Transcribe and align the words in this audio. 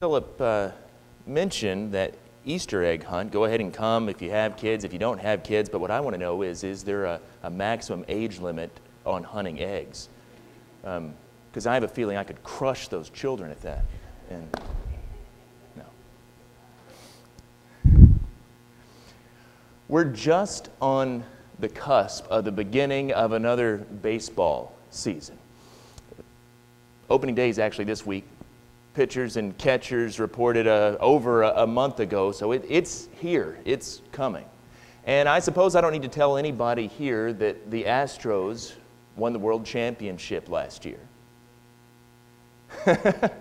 Philip 0.00 0.40
uh, 0.40 0.70
mentioned 1.26 1.92
that 1.92 2.14
Easter 2.46 2.82
egg 2.82 3.04
hunt. 3.04 3.30
Go 3.30 3.44
ahead 3.44 3.60
and 3.60 3.70
come 3.70 4.08
if 4.08 4.22
you 4.22 4.30
have 4.30 4.56
kids, 4.56 4.82
if 4.82 4.94
you 4.94 4.98
don't 4.98 5.20
have 5.20 5.42
kids. 5.42 5.68
But 5.68 5.82
what 5.82 5.90
I 5.90 6.00
want 6.00 6.14
to 6.14 6.18
know 6.18 6.40
is 6.40 6.64
is 6.64 6.82
there 6.82 7.04
a, 7.04 7.20
a 7.42 7.50
maximum 7.50 8.06
age 8.08 8.38
limit 8.38 8.70
on 9.04 9.22
hunting 9.22 9.60
eggs? 9.60 10.08
Because 10.80 11.66
um, 11.66 11.70
I 11.70 11.74
have 11.74 11.82
a 11.82 11.88
feeling 11.88 12.16
I 12.16 12.24
could 12.24 12.42
crush 12.42 12.88
those 12.88 13.10
children 13.10 13.50
at 13.50 13.60
that. 13.60 13.84
And 14.30 14.56
no. 15.76 15.84
We're 19.86 20.04
just 20.04 20.70
on 20.80 21.24
the 21.58 21.68
cusp 21.68 22.26
of 22.30 22.46
the 22.46 22.52
beginning 22.52 23.12
of 23.12 23.32
another 23.32 23.76
baseball 23.76 24.74
season. 24.88 25.36
Opening 27.10 27.34
day 27.34 27.50
is 27.50 27.58
actually 27.58 27.84
this 27.84 28.06
week 28.06 28.24
pitchers 29.00 29.38
and 29.38 29.56
catchers 29.56 30.20
reported 30.20 30.66
uh, 30.66 30.94
over 31.00 31.40
a, 31.40 31.62
a, 31.62 31.66
month 31.66 32.00
ago, 32.00 32.30
so 32.32 32.52
it, 32.52 32.62
it's 32.68 33.08
here, 33.18 33.56
it's 33.64 34.02
coming. 34.12 34.44
And 35.06 35.26
I 35.26 35.38
suppose 35.38 35.74
I 35.74 35.80
don't 35.80 35.92
need 35.92 36.02
to 36.02 36.08
tell 36.08 36.36
anybody 36.36 36.86
here 36.86 37.32
that 37.32 37.70
the 37.70 37.84
Astros 37.84 38.74
won 39.16 39.32
the 39.32 39.38
world 39.38 39.64
championship 39.64 40.50
last 40.50 40.84
year. 40.84 40.98
but 42.84 43.32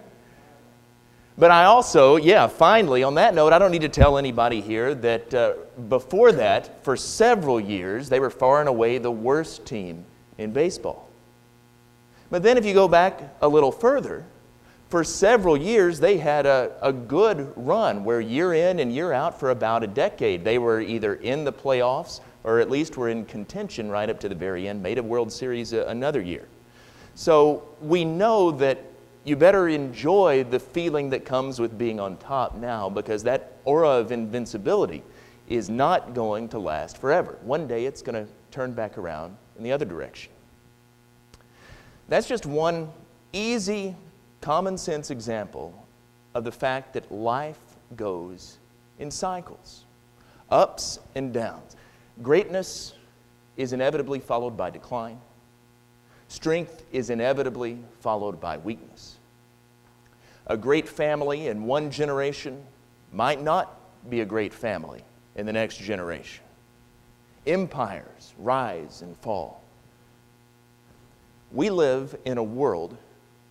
I 1.51 1.65
also, 1.65 2.15
yeah, 2.15 2.47
finally, 2.47 3.03
on 3.03 3.15
that 3.15 3.35
note, 3.35 3.51
I 3.51 3.59
don't 3.59 3.71
need 3.71 3.81
to 3.81 3.89
tell 3.89 4.17
anybody 4.17 4.61
here 4.61 4.95
that 4.95 5.33
uh, 5.33 5.55
before 5.89 6.31
that, 6.31 6.85
for 6.85 6.95
several 6.95 7.59
years, 7.59 8.07
they 8.07 8.21
were 8.21 8.29
far 8.29 8.61
and 8.61 8.69
away 8.69 8.97
the 8.97 9.11
worst 9.11 9.65
team 9.65 10.05
in 10.37 10.53
baseball. 10.53 11.09
But 12.31 12.43
then 12.43 12.57
if 12.57 12.65
you 12.65 12.73
go 12.73 12.87
back 12.87 13.35
a 13.41 13.47
little 13.49 13.73
further, 13.73 14.23
for 14.89 15.03
several 15.03 15.55
years, 15.55 15.99
they 15.99 16.17
had 16.17 16.47
a, 16.47 16.71
a 16.81 16.91
good 16.91 17.53
run 17.55 18.03
where 18.03 18.19
year 18.19 18.55
in 18.55 18.79
and 18.79 18.93
year 18.93 19.13
out 19.13 19.39
for 19.39 19.51
about 19.51 19.83
a 19.83 19.87
decade, 19.87 20.43
they 20.43 20.57
were 20.57 20.81
either 20.81 21.15
in 21.15 21.43
the 21.43 21.53
playoffs 21.53 22.21
or 22.43 22.59
at 22.59 22.71
least 22.71 22.97
were 22.97 23.09
in 23.09 23.25
contention 23.25 23.89
right 23.89 24.09
up 24.09 24.19
to 24.19 24.29
the 24.29 24.35
very 24.35 24.67
end, 24.67 24.81
made 24.81 24.97
a 24.97 25.03
World 25.03 25.31
Series 25.31 25.73
uh, 25.73 25.85
another 25.87 26.21
year. 26.21 26.47
So 27.13 27.67
we 27.81 28.03
know 28.03 28.49
that 28.51 28.83
you 29.25 29.35
better 29.35 29.67
enjoy 29.67 30.43
the 30.45 30.59
feeling 30.59 31.09
that 31.11 31.23
comes 31.23 31.59
with 31.59 31.77
being 31.77 31.99
on 31.99 32.17
top 32.17 32.55
now 32.55 32.89
because 32.89 33.21
that 33.23 33.57
aura 33.65 33.89
of 33.89 34.11
invincibility 34.11 35.03
is 35.47 35.69
not 35.69 36.15
going 36.15 36.49
to 36.49 36.57
last 36.57 36.97
forever. 36.97 37.37
One 37.43 37.67
day 37.67 37.85
it's 37.85 38.01
going 38.01 38.25
to 38.25 38.31
turn 38.49 38.71
back 38.71 38.97
around 38.97 39.35
in 39.57 39.63
the 39.63 39.71
other 39.71 39.85
direction. 39.85 40.31
That's 42.07 42.27
just 42.27 42.47
one 42.47 42.89
easy 43.33 43.95
common 44.41 44.77
sense 44.77 45.11
example 45.11 45.87
of 46.33 46.43
the 46.43 46.51
fact 46.51 46.93
that 46.93 47.11
life 47.11 47.59
goes 47.95 48.57
in 48.99 49.11
cycles, 49.11 49.85
ups 50.49 50.99
and 51.15 51.33
downs. 51.33 51.75
Greatness 52.21 52.93
is 53.57 53.73
inevitably 53.73 54.19
followed 54.19 54.55
by 54.55 54.69
decline. 54.69 55.19
Strength 56.27 56.83
is 56.91 57.09
inevitably 57.09 57.79
followed 58.01 58.39
by 58.39 58.57
weakness. 58.57 59.17
A 60.47 60.57
great 60.57 60.87
family 60.87 61.47
in 61.47 61.63
one 61.63 61.91
generation 61.91 62.63
might 63.11 63.41
not 63.41 63.79
be 64.09 64.21
a 64.21 64.25
great 64.25 64.53
family 64.53 65.03
in 65.35 65.45
the 65.45 65.53
next 65.53 65.77
generation. 65.77 66.43
Empires 67.47 68.33
rise 68.37 69.01
and 69.01 69.17
fall. 69.17 69.61
We 71.51 71.69
live 71.69 72.15
in 72.25 72.37
a 72.37 72.43
world 72.43 72.97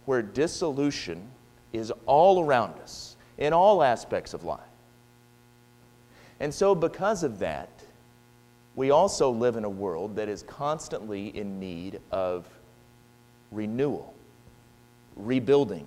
where 0.09 0.23
dissolution 0.23 1.28
is 1.75 1.92
all 2.06 2.42
around 2.42 2.73
us 2.81 3.15
in 3.37 3.53
all 3.53 3.82
aspects 3.82 4.32
of 4.32 4.43
life. 4.43 4.62
And 6.41 6.53
so, 6.53 6.75
because 6.75 7.22
of 7.25 7.41
that, 7.41 7.69
we 8.75 8.91
also 8.91 9.28
live 9.28 9.56
in 9.56 9.65
a 9.65 9.69
world 9.69 10.16
that 10.16 10.31
is 10.31 10.44
constantly 10.44 11.37
in 11.37 11.60
need 11.60 12.00
of 12.10 12.47
renewal, 13.53 14.15
rebuilding, 15.15 15.84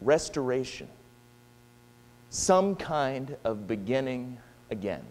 restoration, 0.00 0.88
some 2.30 2.74
kind 2.74 3.36
of 3.44 3.66
beginning 3.66 4.38
again. 4.70 5.04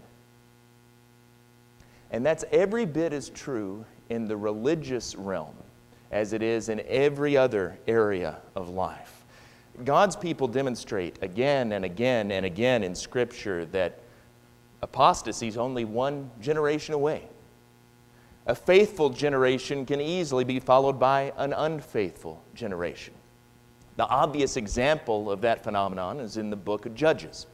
And 2.09 2.25
that's 2.25 2.46
every 2.52 2.88
bit 2.88 3.14
as 3.14 3.30
true 3.30 3.86
in 4.09 4.28
the 4.28 4.38
religious 4.38 5.16
realm 5.16 5.54
as 6.12 6.34
it 6.34 6.44
is 6.44 6.70
in 6.70 6.82
every 6.88 7.38
other 7.38 7.78
area 7.88 8.38
of 8.56 8.70
life. 8.70 9.24
God's 9.86 10.16
people 10.16 10.48
demonstrate 10.48 11.18
again 11.22 11.72
and 11.72 11.86
again 11.86 12.32
and 12.32 12.46
again 12.46 12.84
in 12.84 12.94
Scripture 12.94 13.66
that 13.68 14.00
apostasy 14.82 15.48
is 15.48 15.58
only 15.58 15.86
one 15.86 16.30
generation 16.42 16.94
away. 16.94 17.28
A 18.48 18.56
faithful 18.56 19.10
generation 19.10 19.86
can 19.86 20.02
easily 20.02 20.44
be 20.44 20.60
followed 20.60 21.00
by 21.00 21.32
an 21.38 21.54
unfaithful 21.54 22.42
generation. 22.54 23.14
The 23.98 24.08
obvious 24.08 24.58
example 24.58 25.32
of 25.32 25.42
that 25.42 25.64
phenomenon 25.64 26.20
is 26.20 26.38
in 26.38 26.50
the 26.50 26.56
book 26.56 26.86
of 26.86 26.96
Judges. 26.96 27.46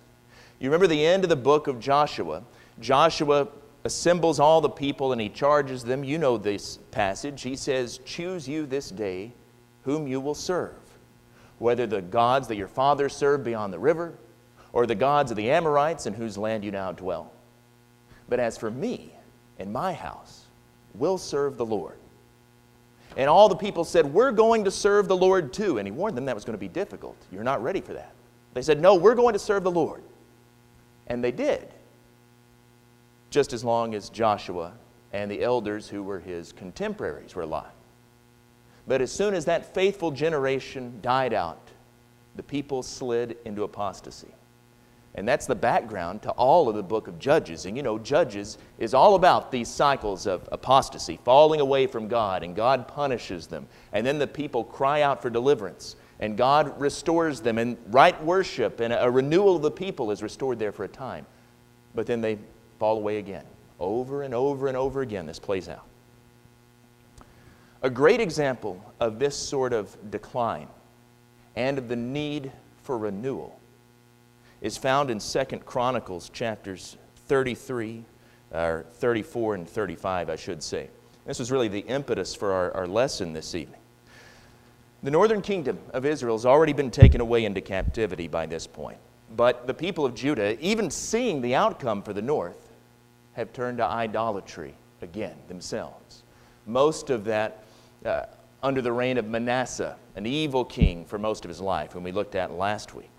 You 0.60 0.70
remember 0.70 0.88
the 0.88 1.06
end 1.06 1.24
of 1.24 1.30
the 1.30 1.36
book 1.36 1.68
of 1.68 1.80
Joshua. 1.80 2.42
Joshua 2.80 3.48
assembles 3.88 4.38
all 4.38 4.60
the 4.60 4.70
people 4.70 5.14
and 5.14 5.22
he 5.22 5.30
charges 5.30 5.82
them. 5.82 6.04
You 6.04 6.18
know 6.18 6.38
this 6.38 6.78
passage. 6.92 7.42
He 7.42 7.56
says, 7.56 8.00
Choose 8.06 8.48
you 8.48 8.66
this 8.66 8.90
day 8.90 9.32
whom 9.84 10.08
you 10.08 10.20
will 10.20 10.36
serve, 10.36 10.76
whether 11.58 11.88
the 11.88 12.02
gods 12.02 12.50
that 12.50 12.58
your 12.58 12.68
fathers 12.68 13.16
served 13.16 13.46
beyond 13.46 13.72
the 13.72 13.80
river, 13.80 14.14
or 14.74 14.86
the 14.86 14.94
gods 14.94 15.32
of 15.32 15.38
the 15.38 15.50
Amorites 15.50 16.06
in 16.06 16.14
whose 16.14 16.38
land 16.38 16.66
you 16.66 16.72
now 16.72 16.92
dwell. 16.92 17.32
But 18.28 18.42
as 18.42 18.58
for 18.58 18.70
me 18.70 19.14
and 19.58 19.72
my 19.72 19.94
house, 19.94 20.44
we'll 20.94 21.18
serve 21.18 21.56
the 21.58 21.66
Lord. 21.66 21.96
And 23.16 23.30
all 23.30 23.48
the 23.48 23.56
people 23.56 23.86
said, 23.86 24.06
We're 24.06 24.34
going 24.34 24.66
to 24.66 24.72
serve 24.72 25.08
the 25.08 25.16
Lord 25.16 25.54
too. 25.54 25.78
And 25.78 25.88
he 25.88 25.92
warned 25.94 26.18
them 26.18 26.26
that 26.26 26.36
was 26.36 26.44
going 26.44 26.58
to 26.58 26.60
be 26.60 26.68
difficult. 26.68 27.16
You're 27.32 27.46
not 27.46 27.64
ready 27.64 27.80
for 27.80 27.94
that. 27.94 28.12
They 28.54 28.62
said, 28.62 28.82
No, 28.82 28.96
we're 28.96 29.16
going 29.16 29.34
to 29.34 29.40
serve 29.40 29.64
the 29.64 29.72
Lord. 29.72 30.04
And 31.08 31.24
they 31.24 31.32
did 31.32 31.70
just 33.30 33.54
as 33.54 33.64
long 33.64 33.94
as 33.94 34.10
Joshua 34.10 34.74
and 35.14 35.30
the 35.30 35.42
elders 35.42 35.88
who 35.88 36.04
were 36.04 36.20
his 36.20 36.52
contemporaries 36.52 37.36
were 37.36 37.44
alive. 37.44 37.66
But 38.88 39.02
as 39.02 39.12
soon 39.12 39.34
as 39.34 39.46
that 39.46 39.74
faithful 39.74 40.12
generation 40.12 41.00
died 41.02 41.34
out, 41.34 41.70
the 42.36 42.44
people 42.44 42.84
slid 42.84 43.38
into 43.46 43.64
apostasy. 43.64 44.34
And 45.16 45.28
that's 45.28 45.48
the 45.48 45.56
background 45.56 46.22
to 46.22 46.32
all 46.32 46.70
of 46.70 46.76
the 46.76 46.84
book 46.84 47.08
of 47.08 47.18
Judges. 47.18 47.66
And 47.66 47.76
you 47.76 47.82
know, 47.82 47.98
Judges 47.98 48.60
is 48.78 48.94
all 48.94 49.16
about 49.16 49.52
these 49.52 49.68
cycles 49.68 50.28
of 50.28 50.48
apostasy, 50.52 51.20
falling 51.26 51.60
away 51.60 51.88
from 51.88 52.08
God, 52.08 52.44
and 52.44 52.56
God 52.56 52.88
punishes 52.88 53.48
them. 53.48 53.68
And 53.94 54.06
then 54.06 54.20
the 54.20 54.28
people 54.28 54.64
cry 54.64 55.02
out 55.02 55.22
for 55.22 55.32
deliverance, 55.32 55.96
and 56.20 56.38
God 56.38 56.80
restores 56.80 57.42
them, 57.42 57.58
and 57.58 57.78
right 57.88 58.24
worship 58.24 58.80
and 58.80 58.94
a 58.94 59.10
renewal 59.10 59.56
of 59.56 59.64
the 59.64 59.72
people 59.72 60.12
is 60.12 60.22
restored 60.22 60.60
there 60.60 60.72
for 60.72 60.84
a 60.84 60.88
time. 60.88 61.26
But 61.96 62.06
then 62.06 62.22
they 62.22 62.38
fall 62.80 62.98
away 62.98 63.18
again. 63.18 63.46
Over 63.80 64.24
and 64.24 64.34
over 64.34 64.68
and 64.68 64.78
over 64.78 65.02
again, 65.02 65.26
this 65.26 65.40
plays 65.40 65.70
out. 65.70 65.86
A 67.84 67.90
great 67.90 68.20
example 68.20 68.84
of 69.00 69.20
this 69.20 69.36
sort 69.36 69.72
of 69.72 69.96
decline 70.10 70.68
and 71.56 71.78
of 71.78 71.88
the 71.88 71.96
need 71.96 72.52
for 72.84 72.98
renewal 72.98 73.60
is 74.62 74.78
found 74.78 75.12
in 75.12 75.20
Second 75.20 75.66
Chronicles 75.66 76.30
chapters 76.30 76.98
33, 77.28 78.04
or 78.52 78.86
34 78.94 79.56
and 79.56 79.70
35, 79.70 80.30
I 80.30 80.36
should 80.36 80.64
say. 80.64 80.90
This 81.26 81.40
was 81.40 81.52
really 81.52 81.68
the 81.68 81.82
impetus 81.82 82.34
for 82.34 82.54
our, 82.54 82.72
our 82.72 82.88
lesson 82.88 83.34
this 83.34 83.54
evening. 83.54 83.80
The 85.04 85.12
northern 85.12 85.42
kingdom 85.42 85.78
of 85.94 86.06
Israel 86.06 86.36
has 86.36 86.46
already 86.46 86.74
been 86.74 86.90
taken 86.90 87.22
away 87.22 87.46
into 87.46 87.62
captivity 87.62 88.28
by 88.28 88.46
this 88.46 88.66
point. 88.66 88.98
But 89.36 89.68
the 89.68 89.74
people 89.74 90.06
of 90.06 90.16
Judah, 90.16 90.58
even 90.60 90.90
seeing 90.90 91.42
the 91.42 91.54
outcome 91.54 92.02
for 92.02 92.14
the 92.14 92.22
north, 92.22 92.67
have 93.38 93.54
turned 93.54 93.78
to 93.78 93.86
idolatry 93.86 94.74
again 95.02 95.36
themselves. 95.48 96.24
Most 96.66 97.10
of 97.10 97.24
that 97.26 97.64
uh, 98.04 98.24
under 98.64 98.82
the 98.82 98.92
reign 98.92 99.18
of 99.18 99.26
Manasseh, 99.28 99.96
an 100.16 100.26
evil 100.26 100.66
king 100.66 101.06
for 101.06 101.18
most 101.20 101.46
of 101.46 101.50
his 101.50 101.62
life, 101.62 101.94
whom 101.94 102.04
we 102.04 102.12
looked 102.12 102.36
at 102.36 102.52
last 102.52 102.96
week. 102.96 103.10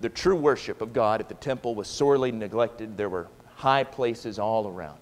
The 0.00 0.08
true 0.08 0.34
worship 0.34 0.80
of 0.80 0.92
God 0.92 1.20
at 1.20 1.28
the 1.28 1.34
temple 1.34 1.74
was 1.74 1.88
sorely 1.88 2.32
neglected. 2.32 2.96
There 2.96 3.10
were 3.10 3.28
high 3.54 3.84
places 3.84 4.38
all 4.38 4.66
around. 4.66 4.98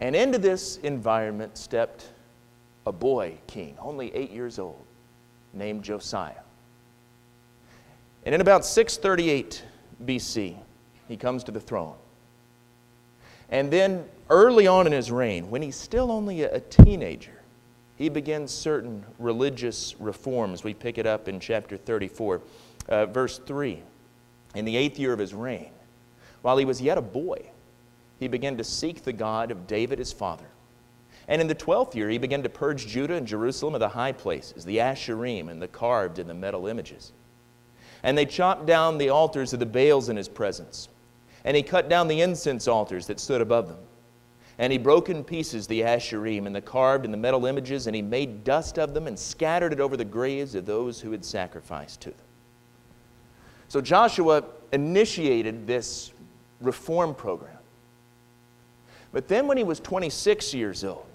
And 0.00 0.16
into 0.16 0.38
this 0.38 0.78
environment 0.78 1.56
stepped 1.56 2.10
a 2.86 2.92
boy 2.92 3.34
king, 3.46 3.76
only 3.78 4.12
eight 4.14 4.30
years 4.30 4.58
old, 4.58 4.82
named 5.52 5.84
Josiah. 5.84 6.42
And 8.24 8.34
in 8.34 8.40
about 8.40 8.64
638 8.64 9.64
BC, 10.04 10.56
he 11.06 11.16
comes 11.16 11.44
to 11.44 11.52
the 11.52 11.60
throne. 11.60 11.96
And 13.50 13.70
then 13.70 14.04
early 14.28 14.66
on 14.66 14.86
in 14.86 14.92
his 14.92 15.10
reign, 15.10 15.50
when 15.50 15.62
he's 15.62 15.76
still 15.76 16.10
only 16.10 16.42
a 16.42 16.60
teenager, 16.60 17.40
he 17.96 18.08
begins 18.08 18.50
certain 18.50 19.04
religious 19.18 19.94
reforms. 20.00 20.64
We 20.64 20.72
pick 20.72 20.98
it 20.98 21.06
up 21.06 21.28
in 21.28 21.40
chapter 21.40 21.76
34 21.76 22.40
uh, 22.88 23.06
verse 23.06 23.38
3 23.38 23.80
In 24.54 24.64
the 24.64 24.76
eighth 24.76 24.98
year 24.98 25.12
of 25.12 25.18
his 25.18 25.34
reign, 25.34 25.70
while 26.42 26.56
he 26.56 26.64
was 26.64 26.80
yet 26.80 26.98
a 26.98 27.02
boy, 27.02 27.50
he 28.18 28.28
began 28.28 28.56
to 28.58 28.64
seek 28.64 29.02
the 29.02 29.12
God 29.12 29.50
of 29.50 29.66
David 29.66 29.98
his 29.98 30.12
father. 30.12 30.44
And 31.26 31.40
in 31.40 31.46
the 31.46 31.54
twelfth 31.54 31.94
year, 31.94 32.10
he 32.10 32.18
began 32.18 32.42
to 32.42 32.48
purge 32.48 32.86
Judah 32.86 33.14
and 33.14 33.26
Jerusalem 33.26 33.74
of 33.74 33.80
the 33.80 33.88
high 33.88 34.12
places, 34.12 34.64
the 34.64 34.78
Asherim, 34.78 35.48
and 35.48 35.62
the 35.62 35.68
carved 35.68 36.18
and 36.18 36.28
the 36.28 36.34
metal 36.34 36.66
images. 36.66 37.12
And 38.02 38.18
they 38.18 38.26
chopped 38.26 38.66
down 38.66 38.98
the 38.98 39.10
altars 39.10 39.52
of 39.52 39.60
the 39.60 39.66
Baals 39.66 40.08
in 40.08 40.16
his 40.16 40.28
presence. 40.28 40.88
And 41.44 41.56
he 41.56 41.62
cut 41.62 41.88
down 41.88 42.08
the 42.08 42.20
incense 42.20 42.68
altars 42.68 43.06
that 43.06 43.20
stood 43.20 43.40
above 43.40 43.68
them. 43.68 43.78
And 44.58 44.70
he 44.70 44.78
broke 44.78 45.08
in 45.08 45.24
pieces 45.24 45.66
the 45.66 45.80
Asherim 45.80 46.46
and 46.46 46.54
the 46.54 46.60
carved 46.60 47.06
and 47.06 47.14
the 47.14 47.18
metal 47.18 47.46
images, 47.46 47.86
and 47.86 47.96
he 47.96 48.02
made 48.02 48.44
dust 48.44 48.78
of 48.78 48.92
them 48.92 49.06
and 49.06 49.18
scattered 49.18 49.72
it 49.72 49.80
over 49.80 49.96
the 49.96 50.04
graves 50.04 50.54
of 50.54 50.66
those 50.66 51.00
who 51.00 51.12
had 51.12 51.24
sacrificed 51.24 52.02
to 52.02 52.10
them. 52.10 52.18
So 53.68 53.80
Joshua 53.80 54.44
initiated 54.72 55.66
this 55.66 56.12
reform 56.60 57.14
program. 57.14 57.56
But 59.12 59.28
then, 59.28 59.46
when 59.46 59.56
he 59.56 59.64
was 59.64 59.80
26 59.80 60.54
years 60.54 60.84
old, 60.84 61.06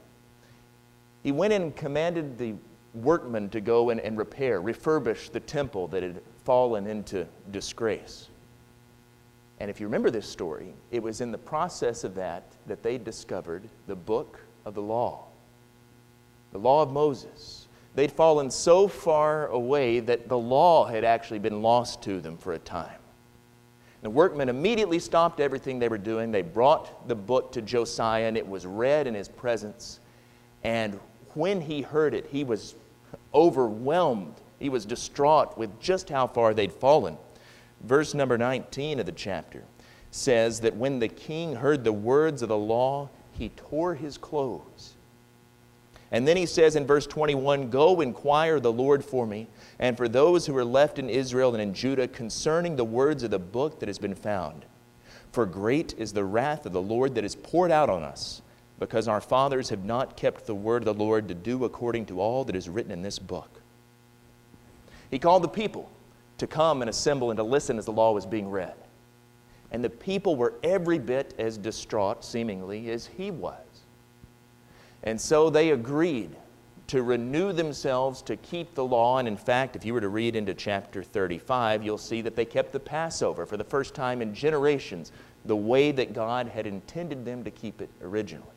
he 1.24 1.31
went 1.31 1.54
and 1.54 1.75
commanded 1.75 2.38
the 2.38 2.56
workmen 2.94 3.50
to 3.50 3.62
go 3.62 3.89
and, 3.89 4.00
and 4.00 4.18
repair, 4.18 4.62
refurbish 4.62 5.31
the 5.31 5.39
temple 5.39 5.88
that 5.89 6.04
had 6.04 6.22
fallen 6.44 6.88
into 6.88 7.27
disgrace. 7.51 8.30
And 9.59 9.69
if 9.69 9.79
you 9.79 9.87
remember 9.87 10.11
this 10.11 10.27
story, 10.27 10.73
it 10.91 11.01
was 11.01 11.21
in 11.21 11.31
the 11.31 11.37
process 11.37 12.03
of 12.03 12.15
that 12.15 12.43
that 12.67 12.83
they 12.83 12.97
discovered 12.97 13.63
the 13.87 13.95
book 13.95 14.39
of 14.65 14.73
the 14.73 14.81
law, 14.81 15.23
the 16.51 16.57
law 16.57 16.81
of 16.81 16.91
Moses. 16.91 17.67
They'd 17.95 18.11
fallen 18.11 18.51
so 18.51 18.89
far 18.89 19.47
away 19.47 20.01
that 20.01 20.27
the 20.27 20.37
law 20.37 20.85
had 20.85 21.05
actually 21.05 21.39
been 21.39 21.61
lost 21.61 22.01
to 22.03 22.19
them 22.19 22.37
for 22.37 22.53
a 22.53 22.59
time. 22.59 22.99
The 24.01 24.09
workmen 24.09 24.49
immediately 24.49 24.99
stopped 24.99 25.39
everything 25.39 25.79
they 25.79 25.87
were 25.87 25.97
doing. 25.97 26.31
They 26.31 26.41
brought 26.41 27.07
the 27.07 27.15
book 27.15 27.53
to 27.53 27.61
Josiah, 27.61 28.27
and 28.27 28.37
it 28.37 28.47
was 28.47 28.65
read 28.65 29.07
in 29.07 29.15
his 29.15 29.29
presence. 29.29 29.99
And 30.63 30.99
when 31.33 31.61
he 31.61 31.81
heard 31.81 32.13
it, 32.13 32.27
he 32.27 32.43
was 32.43 32.75
overwhelmed. 33.33 34.35
He 34.59 34.69
was 34.69 34.85
distraught 34.85 35.57
with 35.57 35.79
just 35.79 36.09
how 36.09 36.27
far 36.27 36.53
they'd 36.53 36.71
fallen. 36.71 37.17
Verse 37.85 38.15
number 38.15 38.37
19 38.37 38.99
of 38.99 39.05
the 39.05 39.11
chapter 39.11 39.63
says 40.09 40.61
that 40.61 40.75
when 40.75 40.97
the 40.97 41.07
king 41.07 41.55
heard 41.55 41.83
the 41.83 41.93
words 41.93 42.41
of 42.41 42.49
the 42.49 42.57
law, 42.57 43.09
he 43.31 43.49
tore 43.49 43.93
his 43.93 44.17
clothes. 44.17 44.93
And 46.11 46.27
then 46.27 46.35
he 46.37 46.47
says 46.47 46.75
in 46.75 46.87
verse 46.87 47.05
21 47.05 47.69
Go 47.69 48.01
inquire 48.01 48.59
the 48.59 48.71
Lord 48.71 49.05
for 49.05 49.27
me 49.27 49.47
and 49.77 49.97
for 49.97 50.07
those 50.07 50.47
who 50.47 50.57
are 50.57 50.65
left 50.65 50.97
in 50.97 51.09
Israel 51.09 51.53
and 51.53 51.61
in 51.61 51.73
Judah 51.73 52.07
concerning 52.07 52.75
the 52.75 52.85
words 52.85 53.21
of 53.21 53.31
the 53.31 53.39
book 53.39 53.79
that 53.79 53.89
has 53.89 53.99
been 53.99 54.15
found. 54.15 54.65
For 55.31 55.45
great 55.45 55.93
is 55.97 56.13
the 56.13 56.23
wrath 56.23 56.65
of 56.65 56.73
the 56.73 56.81
Lord 56.81 57.13
that 57.15 57.25
is 57.25 57.35
poured 57.35 57.69
out 57.69 57.89
on 57.89 58.01
us, 58.03 58.41
because 58.79 59.07
our 59.07 59.21
fathers 59.21 59.69
have 59.69 59.83
not 59.83 60.17
kept 60.17 60.47
the 60.47 60.55
word 60.55 60.88
of 60.88 60.97
the 60.97 61.03
Lord 61.03 61.27
to 61.27 61.35
do 61.35 61.65
according 61.65 62.07
to 62.07 62.19
all 62.19 62.45
that 62.45 62.55
is 62.55 62.69
written 62.69 62.91
in 62.91 63.01
this 63.01 63.19
book. 63.19 63.61
He 65.11 65.19
called 65.19 65.43
the 65.43 65.49
people 65.49 65.91
to 66.37 66.47
come 66.47 66.81
and 66.81 66.89
assemble 66.89 67.31
and 67.31 67.37
to 67.37 67.43
listen 67.43 67.77
as 67.77 67.85
the 67.85 67.91
law 67.91 68.11
was 68.11 68.25
being 68.25 68.49
read. 68.49 68.75
And 69.71 69.83
the 69.83 69.89
people 69.89 70.35
were 70.35 70.53
every 70.63 70.99
bit 70.99 71.33
as 71.37 71.57
distraught, 71.57 72.23
seemingly, 72.23 72.89
as 72.91 73.07
he 73.07 73.31
was. 73.31 73.59
And 75.03 75.19
so 75.19 75.49
they 75.49 75.71
agreed 75.71 76.35
to 76.87 77.01
renew 77.01 77.51
themselves 77.51 78.21
to 78.23 78.35
keep 78.37 78.75
the 78.75 78.85
law. 78.85 79.17
And 79.17 79.27
in 79.27 79.37
fact, 79.37 79.75
if 79.75 79.83
you 79.83 79.93
were 79.93 80.01
to 80.01 80.09
read 80.09 80.35
into 80.35 80.53
chapter 80.53 81.03
35, 81.03 81.83
you'll 81.83 81.97
see 81.97 82.21
that 82.21 82.35
they 82.35 82.45
kept 82.45 82.71
the 82.71 82.79
Passover 82.79 83.45
for 83.45 83.57
the 83.57 83.63
first 83.63 83.95
time 83.95 84.21
in 84.21 84.33
generations, 84.33 85.11
the 85.45 85.55
way 85.55 85.91
that 85.91 86.13
God 86.13 86.47
had 86.47 86.67
intended 86.67 87.25
them 87.25 87.43
to 87.43 87.51
keep 87.51 87.81
it 87.81 87.89
originally. 88.01 88.47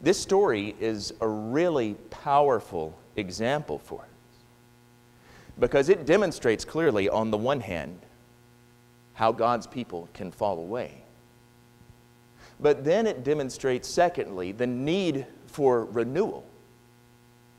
This 0.00 0.20
story 0.20 0.74
is 0.80 1.14
a 1.20 1.28
really 1.28 1.94
powerful 2.10 2.98
example 3.16 3.78
for 3.78 4.02
us 4.02 4.11
because 5.58 5.88
it 5.88 6.06
demonstrates 6.06 6.64
clearly, 6.64 7.08
on 7.08 7.30
the 7.30 7.36
one 7.36 7.60
hand, 7.60 7.98
how 9.14 9.32
God's 9.32 9.66
people 9.66 10.08
can 10.14 10.30
fall 10.30 10.58
away. 10.58 11.02
But 12.60 12.84
then 12.84 13.06
it 13.06 13.24
demonstrates, 13.24 13.88
secondly, 13.88 14.52
the 14.52 14.66
need 14.66 15.26
for 15.46 15.84
renewal, 15.86 16.44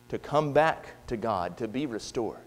to 0.10 0.18
come 0.18 0.54
back 0.54 0.88
to 1.07 1.18
God, 1.18 1.57
to 1.57 1.68
be 1.68 1.86
restored. 1.86 2.40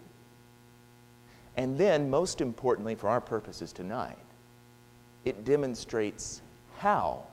And 1.57 1.79
then, 1.79 2.11
most 2.11 2.41
importantly 2.41 2.95
for 2.95 3.09
our 3.09 3.21
purposes 3.21 3.73
tonight, 3.73 4.19
it 5.25 5.45
demonstrates 5.45 6.43
how 6.79 7.25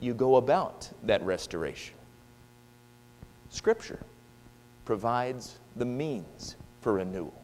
you 0.00 0.14
go 0.14 0.36
about 0.36 0.88
that 1.02 1.22
restoration. 1.22 1.94
Scripture 3.50 4.00
provides 4.84 5.58
the 5.76 5.84
means 5.84 6.56
for 6.80 6.94
renewal. 6.94 7.42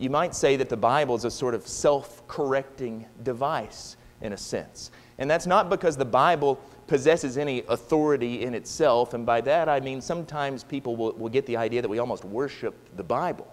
You 0.00 0.08
might 0.08 0.34
say 0.34 0.56
that 0.56 0.70
the 0.70 0.78
Bible 0.78 1.14
is 1.14 1.26
a 1.26 1.30
sort 1.30 1.54
of 1.54 1.66
self 1.66 2.26
correcting 2.26 3.04
device 3.22 3.98
in 4.22 4.32
a 4.32 4.36
sense. 4.36 4.90
And 5.18 5.30
that's 5.30 5.46
not 5.46 5.68
because 5.68 5.94
the 5.94 6.06
Bible 6.06 6.58
possesses 6.86 7.36
any 7.36 7.62
authority 7.68 8.42
in 8.42 8.54
itself. 8.54 9.12
And 9.12 9.26
by 9.26 9.42
that 9.42 9.68
I 9.68 9.78
mean 9.78 10.00
sometimes 10.00 10.64
people 10.64 10.96
will, 10.96 11.12
will 11.12 11.28
get 11.28 11.44
the 11.44 11.58
idea 11.58 11.82
that 11.82 11.88
we 11.88 11.98
almost 11.98 12.24
worship 12.24 12.74
the 12.96 13.04
Bible. 13.04 13.46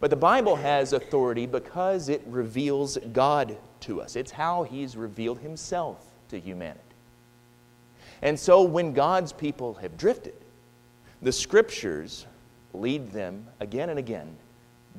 But 0.00 0.10
the 0.10 0.16
Bible 0.16 0.54
has 0.54 0.92
authority 0.92 1.46
because 1.46 2.10
it 2.10 2.22
reveals 2.26 2.98
God 3.14 3.56
to 3.80 4.02
us. 4.02 4.16
It's 4.16 4.30
how 4.30 4.64
He's 4.64 4.98
revealed 4.98 5.38
Himself 5.38 6.04
to 6.28 6.38
humanity. 6.38 6.82
And 8.20 8.38
so 8.38 8.62
when 8.62 8.92
God's 8.92 9.32
people 9.32 9.74
have 9.74 9.96
drifted, 9.96 10.34
the 11.22 11.32
Scriptures 11.32 12.26
lead 12.74 13.12
them 13.12 13.46
again 13.60 13.88
and 13.88 13.98
again 13.98 14.36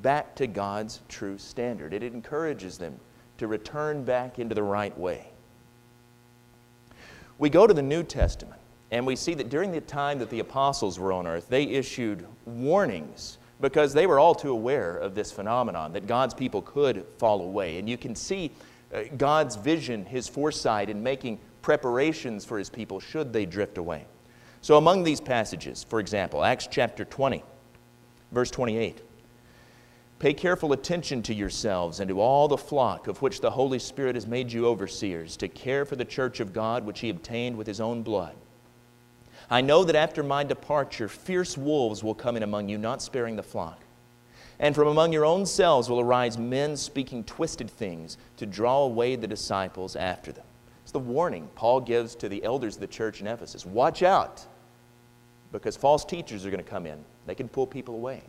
back 0.01 0.35
to 0.35 0.47
God's 0.47 1.01
true 1.09 1.37
standard. 1.37 1.93
It 1.93 2.03
encourages 2.03 2.77
them 2.77 2.99
to 3.37 3.47
return 3.47 4.03
back 4.03 4.39
into 4.39 4.55
the 4.55 4.63
right 4.63 4.97
way. 4.97 5.27
We 7.37 7.49
go 7.49 7.65
to 7.65 7.73
the 7.73 7.81
New 7.81 8.03
Testament, 8.03 8.59
and 8.91 9.05
we 9.05 9.15
see 9.15 9.33
that 9.35 9.49
during 9.49 9.71
the 9.71 9.81
time 9.81 10.19
that 10.19 10.29
the 10.29 10.39
apostles 10.39 10.99
were 10.99 11.13
on 11.13 11.25
earth, 11.25 11.47
they 11.47 11.63
issued 11.63 12.25
warnings 12.45 13.37
because 13.61 13.93
they 13.93 14.07
were 14.07 14.19
all 14.19 14.35
too 14.35 14.51
aware 14.51 14.97
of 14.97 15.15
this 15.15 15.31
phenomenon 15.31 15.93
that 15.93 16.07
God's 16.07 16.33
people 16.33 16.61
could 16.61 17.05
fall 17.17 17.41
away. 17.41 17.77
And 17.77 17.89
you 17.89 17.97
can 17.97 18.15
see 18.15 18.51
uh, 18.93 19.03
God's 19.17 19.55
vision, 19.55 20.05
His 20.05 20.27
foresight 20.27 20.89
in 20.89 21.01
making 21.03 21.39
preparations 21.61 22.45
for 22.45 22.57
His 22.57 22.69
people 22.69 22.99
should 22.99 23.31
they 23.31 23.45
drift 23.45 23.77
away. 23.77 24.05
So, 24.61 24.77
among 24.77 25.03
these 25.03 25.21
passages, 25.21 25.83
for 25.83 25.99
example, 25.99 26.43
Acts 26.43 26.67
chapter 26.69 27.05
20, 27.05 27.43
verse 28.31 28.51
28. 28.51 29.01
Pay 30.19 30.33
careful 30.33 30.73
attention 30.73 31.23
to 31.23 31.33
yourselves 31.33 32.01
and 32.01 32.09
to 32.09 32.19
all 32.19 32.49
the 32.49 32.57
flock 32.57 33.07
of 33.07 33.21
which 33.21 33.39
the 33.39 33.51
Holy 33.51 33.79
Spirit 33.79 34.15
has 34.15 34.27
made 34.27 34.51
you 34.51 34.67
overseers, 34.67 35.37
to 35.37 35.47
care 35.47 35.85
for 35.85 35.95
the 35.95 36.03
church 36.03 36.41
of 36.41 36.51
God 36.51 36.85
which 36.85 36.99
He 36.99 37.09
obtained 37.09 37.55
with 37.55 37.65
His 37.65 37.79
own 37.79 38.03
blood. 38.03 38.35
I 39.49 39.61
know 39.61 39.85
that 39.85 39.95
after 39.95 40.21
my 40.21 40.43
departure, 40.43 41.07
fierce 41.07 41.57
wolves 41.57 42.03
will 42.03 42.13
come 42.13 42.35
in 42.35 42.43
among 42.43 42.67
you, 42.67 42.77
not 42.77 43.01
sparing 43.01 43.37
the 43.37 43.43
flock. 43.43 43.79
And 44.59 44.75
from 44.75 44.89
among 44.89 45.13
your 45.13 45.23
own 45.23 45.45
selves 45.45 45.89
will 45.89 46.01
arise 46.01 46.37
men 46.37 46.75
speaking 46.75 47.23
twisted 47.23 47.69
things 47.69 48.17
to 48.35 48.45
draw 48.45 48.83
away 48.83 49.15
the 49.15 49.25
disciples 49.25 49.95
after 49.95 50.33
them. 50.33 50.45
It's 50.83 50.91
the 50.91 50.99
warning 50.99 51.49
Paul 51.55 51.79
gives 51.79 52.13
to 52.15 52.27
the 52.27 52.43
elders 52.43 52.75
of 52.75 52.81
the 52.81 52.87
church 52.87 53.21
in 53.21 53.27
Ephesus. 53.27 53.65
Watch 53.65 54.03
out, 54.03 54.45
because 55.53 55.77
false 55.77 56.03
teachers 56.03 56.45
are 56.45 56.51
going 56.51 56.63
to 56.63 56.69
come 56.69 56.85
in. 56.85 57.05
They 57.25 57.35
can 57.35 57.47
pull 57.47 57.65
people 57.65 57.95
away. 57.95 58.21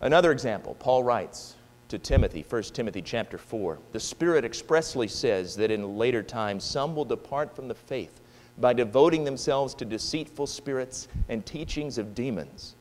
Another 0.00 0.30
example, 0.30 0.74
Paul 0.78 1.04
writes 1.04 1.54
to 1.88 1.98
Timothy, 1.98 2.44
1 2.48 2.62
Timothy 2.64 3.00
chapter 3.00 3.38
4. 3.38 3.78
The 3.92 4.00
Spirit 4.00 4.44
expressly 4.44 5.08
says 5.08 5.56
that 5.56 5.70
in 5.70 5.96
later 5.96 6.22
times 6.22 6.64
some 6.64 6.94
will 6.94 7.04
depart 7.04 7.54
from 7.56 7.68
the 7.68 7.74
faith 7.74 8.20
by 8.58 8.72
devoting 8.72 9.24
themselves 9.24 9.74
to 9.74 9.84
deceitful 9.84 10.46
spirits 10.46 11.08
and 11.28 11.44
teachings 11.46 11.96
of 11.96 12.14
demons 12.14 12.74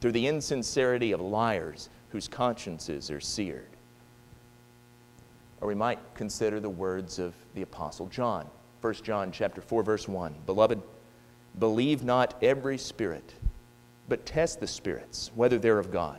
through 0.00 0.12
the 0.12 0.26
insincerity 0.26 1.12
of 1.12 1.20
liars 1.20 1.90
whose 2.08 2.28
consciences 2.28 3.10
are 3.10 3.20
seared. 3.20 3.68
Or 5.60 5.68
we 5.68 5.74
might 5.74 5.98
consider 6.14 6.58
the 6.58 6.70
words 6.70 7.18
of 7.18 7.34
the 7.54 7.62
apostle 7.62 8.06
John, 8.06 8.46
1 8.80 8.94
John 8.94 9.30
chapter 9.30 9.60
4 9.60 9.82
verse 9.82 10.08
1. 10.08 10.34
Beloved, 10.46 10.80
believe 11.58 12.02
not 12.02 12.34
every 12.42 12.78
spirit, 12.78 13.34
but 14.08 14.26
test 14.26 14.58
the 14.60 14.66
spirits 14.66 15.30
whether 15.34 15.58
they're 15.58 15.78
of 15.78 15.92
God 15.92 16.18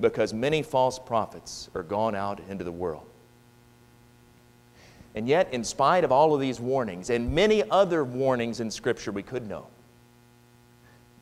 because 0.00 0.32
many 0.32 0.62
false 0.62 0.98
prophets 0.98 1.70
are 1.74 1.82
gone 1.82 2.14
out 2.14 2.40
into 2.48 2.64
the 2.64 2.72
world. 2.72 3.04
And 5.14 5.28
yet, 5.28 5.52
in 5.52 5.64
spite 5.64 6.04
of 6.04 6.12
all 6.12 6.34
of 6.34 6.40
these 6.40 6.60
warnings 6.60 7.10
and 7.10 7.34
many 7.34 7.68
other 7.70 8.04
warnings 8.04 8.60
in 8.60 8.70
Scripture 8.70 9.10
we 9.10 9.22
could 9.22 9.48
know, 9.48 9.66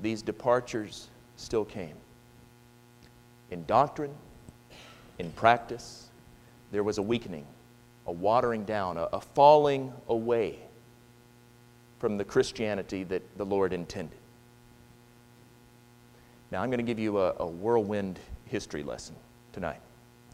these 0.00 0.22
departures 0.22 1.08
still 1.36 1.64
came. 1.64 1.94
in 3.50 3.64
doctrine, 3.66 4.12
in 5.18 5.30
practice, 5.32 6.08
there 6.72 6.82
was 6.82 6.98
a 6.98 7.02
weakening, 7.02 7.46
a 8.06 8.12
watering 8.12 8.64
down, 8.64 8.96
a, 8.96 9.08
a 9.12 9.20
falling 9.20 9.92
away 10.08 10.58
from 11.98 12.18
the 12.18 12.24
Christianity 12.24 13.04
that 13.04 13.22
the 13.38 13.46
Lord 13.46 13.72
intended. 13.72 14.18
Now, 16.50 16.62
I'm 16.62 16.70
going 16.70 16.78
to 16.78 16.84
give 16.84 16.98
you 16.98 17.18
a, 17.18 17.34
a 17.38 17.46
whirlwind 17.46 18.18
history 18.44 18.82
lesson 18.82 19.16
tonight. 19.52 19.80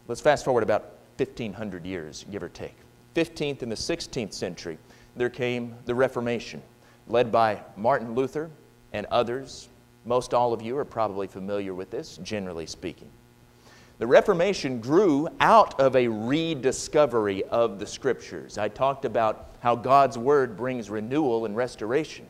Let's 0.07 0.21
fast 0.21 0.45
forward 0.45 0.63
about 0.63 0.97
1,500 1.17 1.85
years, 1.85 2.25
give 2.31 2.43
or 2.43 2.49
take. 2.49 2.75
15th 3.15 3.61
and 3.61 3.71
the 3.71 3.75
16th 3.75 4.33
century, 4.33 4.77
there 5.15 5.29
came 5.29 5.75
the 5.85 5.95
Reformation, 5.95 6.61
led 7.07 7.31
by 7.31 7.59
Martin 7.77 8.13
Luther 8.15 8.49
and 8.93 9.05
others. 9.07 9.69
Most 10.05 10.33
all 10.33 10.53
of 10.53 10.61
you 10.61 10.77
are 10.77 10.85
probably 10.85 11.27
familiar 11.27 11.73
with 11.73 11.89
this, 11.89 12.17
generally 12.17 12.65
speaking. 12.65 13.09
The 13.99 14.07
Reformation 14.07 14.79
grew 14.79 15.29
out 15.39 15.79
of 15.79 15.95
a 15.95 16.07
rediscovery 16.07 17.43
of 17.45 17.79
the 17.79 17.87
Scriptures. 17.87 18.57
I 18.57 18.67
talked 18.67 19.05
about 19.05 19.51
how 19.61 19.75
God's 19.75 20.17
Word 20.17 20.57
brings 20.57 20.89
renewal 20.89 21.45
and 21.45 21.55
restoration. 21.55 22.25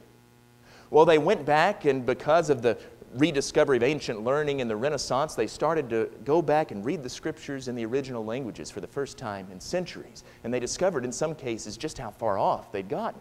Well, 0.89 1.05
they 1.05 1.17
went 1.17 1.45
back, 1.45 1.85
and 1.85 2.05
because 2.05 2.51
of 2.51 2.61
the 2.61 2.77
rediscovery 3.15 3.77
of 3.77 3.83
ancient 3.83 4.23
learning 4.23 4.59
in 4.59 4.67
the 4.67 4.75
Renaissance, 4.75 5.35
they 5.35 5.47
started 5.47 5.89
to 5.89 6.09
go 6.25 6.41
back 6.41 6.71
and 6.71 6.83
read 6.83 7.03
the 7.03 7.09
Scriptures 7.09 7.67
in 7.67 7.75
the 7.75 7.85
original 7.85 8.25
languages 8.25 8.71
for 8.71 8.81
the 8.81 8.87
first 8.87 9.17
time 9.17 9.47
in 9.51 9.59
centuries. 9.59 10.23
And 10.43 10.53
they 10.53 10.59
discovered, 10.59 11.05
in 11.05 11.11
some 11.11 11.35
cases, 11.35 11.77
just 11.77 11.97
how 11.97 12.11
far 12.11 12.37
off 12.37 12.71
they'd 12.71 12.89
gotten. 12.89 13.19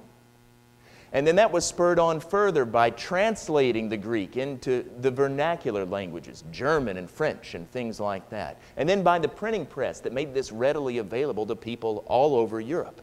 And 1.15 1.27
then 1.27 1.37
that 1.37 1.53
was 1.53 1.67
spurred 1.67 1.99
on 1.99 2.21
further 2.21 2.65
by 2.65 2.89
translating 2.91 3.91
the 3.91 3.99
Greek 3.99 4.39
into 4.39 4.89
the 5.01 5.11
vernacular 5.11 5.85
languages, 5.85 6.43
German 6.51 6.97
and 6.97 7.11
French 7.11 7.55
and 7.55 7.71
things 7.71 8.01
like 8.01 8.31
that. 8.31 8.57
And 8.79 8.89
then 8.89 9.03
by 9.03 9.19
the 9.19 9.29
printing 9.29 9.67
press 9.67 10.01
that 10.01 10.15
made 10.15 10.33
this 10.33 10.51
readily 10.51 10.99
available 10.99 11.45
to 11.47 11.55
people 11.55 12.03
all 12.07 12.35
over 12.35 12.61
Europe. 12.61 13.03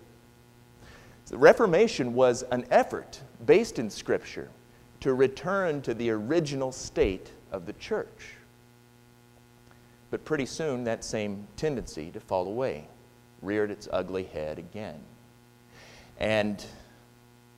the 1.27 1.37
Reformation 1.37 2.15
was 2.15 2.41
an 2.51 2.65
effort 2.71 3.21
based 3.45 3.77
in 3.77 3.91
Scripture 3.91 4.49
to 5.01 5.13
return 5.13 5.81
to 5.81 5.93
the 5.93 6.09
original 6.09 6.71
state 6.71 7.31
of 7.51 7.65
the 7.65 7.73
church. 7.73 8.35
But 10.11 10.25
pretty 10.25 10.45
soon 10.45 10.83
that 10.85 11.03
same 11.03 11.47
tendency 11.55 12.11
to 12.11 12.19
fall 12.19 12.47
away 12.47 12.87
reared 13.41 13.71
its 13.71 13.87
ugly 13.91 14.23
head 14.23 14.59
again. 14.59 14.99
And 16.19 16.63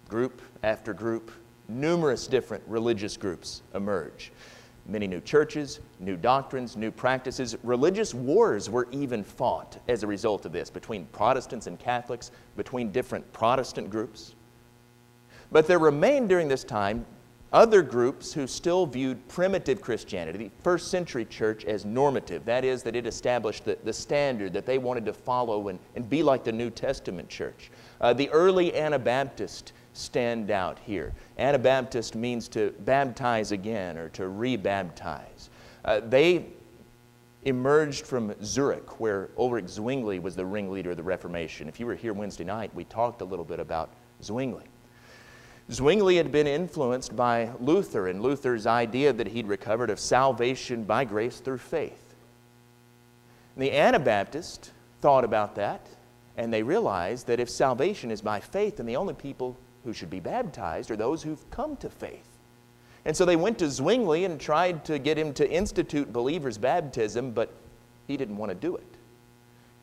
group 0.07 0.41
after 0.61 0.93
group, 0.93 1.31
numerous 1.67 2.27
different 2.27 2.63
religious 2.67 3.17
groups 3.17 3.61
emerge. 3.73 4.31
Many 4.85 5.07
new 5.07 5.21
churches, 5.21 5.79
new 5.99 6.17
doctrines, 6.17 6.75
new 6.75 6.91
practices. 6.91 7.55
Religious 7.63 8.13
wars 8.13 8.69
were 8.69 8.87
even 8.91 9.23
fought 9.23 9.79
as 9.87 10.03
a 10.03 10.07
result 10.07 10.45
of 10.45 10.51
this 10.51 10.69
between 10.69 11.05
Protestants 11.07 11.67
and 11.67 11.79
Catholics, 11.79 12.31
between 12.57 12.91
different 12.91 13.31
Protestant 13.31 13.89
groups. 13.89 14.35
But 15.51 15.67
there 15.67 15.79
remained 15.79 16.29
during 16.29 16.47
this 16.47 16.63
time 16.63 17.05
other 17.53 17.81
groups 17.81 18.31
who 18.33 18.47
still 18.47 18.85
viewed 18.85 19.27
primitive 19.27 19.81
Christianity, 19.81 20.37
the 20.37 20.63
first 20.63 20.89
century 20.89 21.25
church, 21.25 21.65
as 21.65 21.83
normative. 21.83 22.45
That 22.45 22.63
is, 22.63 22.81
that 22.83 22.95
it 22.95 23.05
established 23.05 23.65
the, 23.65 23.77
the 23.83 23.91
standard 23.91 24.53
that 24.53 24.65
they 24.65 24.77
wanted 24.77 25.05
to 25.05 25.13
follow 25.13 25.67
and, 25.67 25.77
and 25.95 26.09
be 26.09 26.23
like 26.23 26.43
the 26.43 26.51
New 26.51 26.69
Testament 26.69 27.27
church. 27.27 27.69
Uh, 27.99 28.13
the 28.13 28.29
early 28.29 28.73
Anabaptist 28.75 29.73
stand 29.93 30.49
out 30.49 30.79
here. 30.79 31.13
Anabaptist 31.37 32.15
means 32.15 32.47
to 32.47 32.73
baptize 32.79 33.51
again 33.51 33.97
or 33.97 34.07
to 34.09 34.23
rebaptize. 34.23 35.49
Uh, 35.83 35.99
they 35.99 36.45
emerged 37.43 38.05
from 38.05 38.33
Zurich, 38.43 38.99
where 38.99 39.29
Ulrich 39.37 39.67
Zwingli 39.67 40.19
was 40.19 40.35
the 40.35 40.45
ringleader 40.45 40.91
of 40.91 40.97
the 40.97 41.03
Reformation. 41.03 41.67
If 41.67 41.79
you 41.79 41.85
were 41.85 41.95
here 41.95 42.13
Wednesday 42.13 42.43
night, 42.43 42.73
we 42.73 42.85
talked 42.85 43.21
a 43.21 43.25
little 43.25 43.43
bit 43.43 43.59
about 43.59 43.89
Zwingli. 44.23 44.65
Zwingli 45.71 46.17
had 46.17 46.33
been 46.33 46.47
influenced 46.47 47.15
by 47.15 47.49
Luther 47.61 48.07
and 48.09 48.21
Luther's 48.21 48.67
idea 48.67 49.13
that 49.13 49.27
he'd 49.27 49.47
recovered 49.47 49.89
of 49.89 50.01
salvation 50.01 50.83
by 50.83 51.05
grace 51.05 51.39
through 51.39 51.59
faith. 51.59 52.13
And 53.55 53.63
the 53.63 53.71
Anabaptists 53.71 54.71
thought 54.99 55.23
about 55.23 55.55
that, 55.55 55.87
and 56.35 56.51
they 56.51 56.61
realized 56.61 57.27
that 57.27 57.39
if 57.39 57.49
salvation 57.49 58.11
is 58.11 58.21
by 58.21 58.41
faith, 58.41 58.77
then 58.77 58.85
the 58.85 58.97
only 58.97 59.13
people 59.13 59.55
who 59.85 59.93
should 59.93 60.09
be 60.09 60.19
baptized 60.19 60.91
are 60.91 60.97
those 60.97 61.23
who've 61.23 61.49
come 61.51 61.77
to 61.77 61.89
faith. 61.89 62.27
And 63.05 63.15
so 63.15 63.23
they 63.23 63.37
went 63.37 63.57
to 63.59 63.69
Zwingli 63.69 64.25
and 64.25 64.41
tried 64.41 64.83
to 64.85 64.99
get 64.99 65.17
him 65.17 65.33
to 65.35 65.49
institute 65.49 66.11
believers' 66.11 66.57
baptism, 66.57 67.31
but 67.31 67.49
he 68.07 68.17
didn't 68.17 68.37
want 68.37 68.49
to 68.49 68.55
do 68.55 68.75
it. 68.75 68.85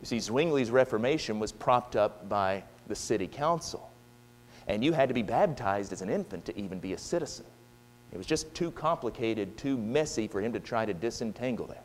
You 0.03 0.07
see, 0.07 0.21
Zwingli's 0.21 0.71
Reformation 0.71 1.41
was 1.41 1.51
propped 1.51 1.97
up 1.97 2.29
by 2.29 2.63
the 2.89 2.95
city 2.95 3.27
council 3.27 3.88
and 4.69 4.85
you 4.85 4.93
had 4.93 5.09
to 5.09 5.15
be 5.15 5.23
baptized 5.23 5.93
as 5.93 6.03
an 6.03 6.11
infant 6.11 6.45
to 6.45 6.59
even 6.59 6.79
be 6.79 6.93
a 6.93 6.99
citizen. 6.99 7.47
It 8.13 8.19
was 8.19 8.27
just 8.27 8.55
too 8.55 8.71
complicated, 8.71 9.57
too 9.57 9.77
messy 9.77 10.29
for 10.29 10.41
him 10.41 10.53
to 10.53 10.61
try 10.61 10.85
to 10.87 10.95
disentangle 10.95 11.67
that. 11.67 11.85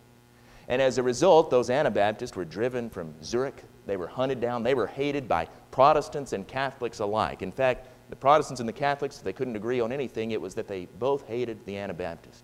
And 0.67 0.81
as 0.81 0.97
a 0.97 1.03
result, 1.03 1.49
those 1.49 1.69
Anabaptists 1.69 2.35
were 2.35 2.45
driven 2.45 2.89
from 2.89 3.13
Zurich. 3.23 3.63
They 3.85 3.97
were 3.97 4.07
hunted 4.07 4.39
down. 4.39 4.63
They 4.63 4.75
were 4.75 4.87
hated 4.87 5.27
by 5.27 5.47
Protestants 5.71 6.33
and 6.33 6.47
Catholics 6.47 6.99
alike. 6.99 7.41
In 7.41 7.51
fact, 7.51 7.87
the 8.09 8.15
Protestants 8.15 8.59
and 8.59 8.69
the 8.69 8.73
Catholics, 8.73 9.17
they 9.17 9.33
couldn't 9.33 9.55
agree 9.55 9.81
on 9.81 9.91
anything. 9.91 10.31
It 10.31 10.39
was 10.39 10.55
that 10.55 10.67
they 10.67 10.85
both 10.99 11.27
hated 11.27 11.65
the 11.65 11.77
Anabaptist. 11.77 12.43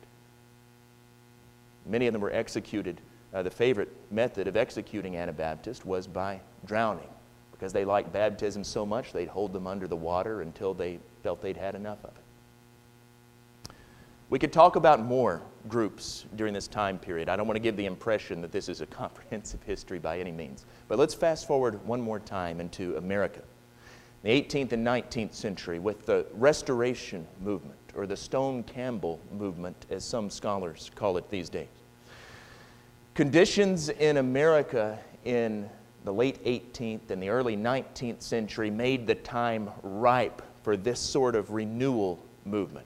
Many 1.85 2.07
of 2.07 2.13
them 2.13 2.21
were 2.21 2.33
executed. 2.33 2.99
Uh, 3.33 3.43
the 3.43 3.49
favorite 3.49 3.93
method 4.11 4.47
of 4.47 4.57
executing 4.57 5.15
Anabaptists 5.15 5.85
was 5.85 6.07
by 6.07 6.41
drowning 6.65 7.07
because 7.59 7.73
they 7.73 7.83
liked 7.83 8.13
baptism 8.13 8.63
so 8.63 8.85
much, 8.85 9.11
they'd 9.11 9.27
hold 9.27 9.51
them 9.51 9.67
under 9.67 9.85
the 9.85 9.95
water 9.95 10.41
until 10.41 10.73
they 10.73 10.97
felt 11.23 11.41
they'd 11.41 11.57
had 11.57 11.75
enough 11.75 11.97
of 12.05 12.11
it. 12.11 13.73
We 14.29 14.39
could 14.39 14.53
talk 14.53 14.77
about 14.77 15.01
more 15.01 15.41
groups 15.67 16.25
during 16.37 16.53
this 16.53 16.67
time 16.67 16.97
period. 16.97 17.27
I 17.27 17.35
don't 17.35 17.47
want 17.47 17.57
to 17.57 17.61
give 17.61 17.75
the 17.75 17.85
impression 17.85 18.41
that 18.41 18.53
this 18.53 18.69
is 18.69 18.79
a 18.79 18.85
comprehensive 18.85 19.61
history 19.63 19.99
by 19.99 20.19
any 20.19 20.31
means. 20.31 20.65
But 20.87 20.99
let's 20.99 21.13
fast 21.13 21.47
forward 21.47 21.85
one 21.85 21.99
more 21.99 22.19
time 22.19 22.61
into 22.61 22.95
America. 22.95 23.41
The 24.23 24.29
18th 24.29 24.71
and 24.71 24.85
19th 24.85 25.33
century, 25.33 25.79
with 25.79 26.05
the 26.05 26.25
Restoration 26.33 27.27
Movement, 27.41 27.79
or 27.95 28.05
the 28.05 28.17
Stone 28.17 28.63
Campbell 28.63 29.19
Movement, 29.37 29.85
as 29.89 30.05
some 30.05 30.29
scholars 30.29 30.91
call 30.95 31.17
it 31.17 31.29
these 31.29 31.49
days. 31.49 31.67
Conditions 33.15 33.89
in 33.89 34.17
America 34.17 34.99
in 35.25 35.69
the 36.05 36.13
late 36.13 36.43
18th 36.45 37.11
and 37.11 37.21
the 37.21 37.29
early 37.29 37.57
19th 37.57 38.21
century 38.21 38.69
made 38.69 39.05
the 39.05 39.15
time 39.15 39.69
ripe 39.83 40.41
for 40.63 40.77
this 40.77 40.99
sort 40.99 41.35
of 41.35 41.51
renewal 41.51 42.23
movement. 42.45 42.85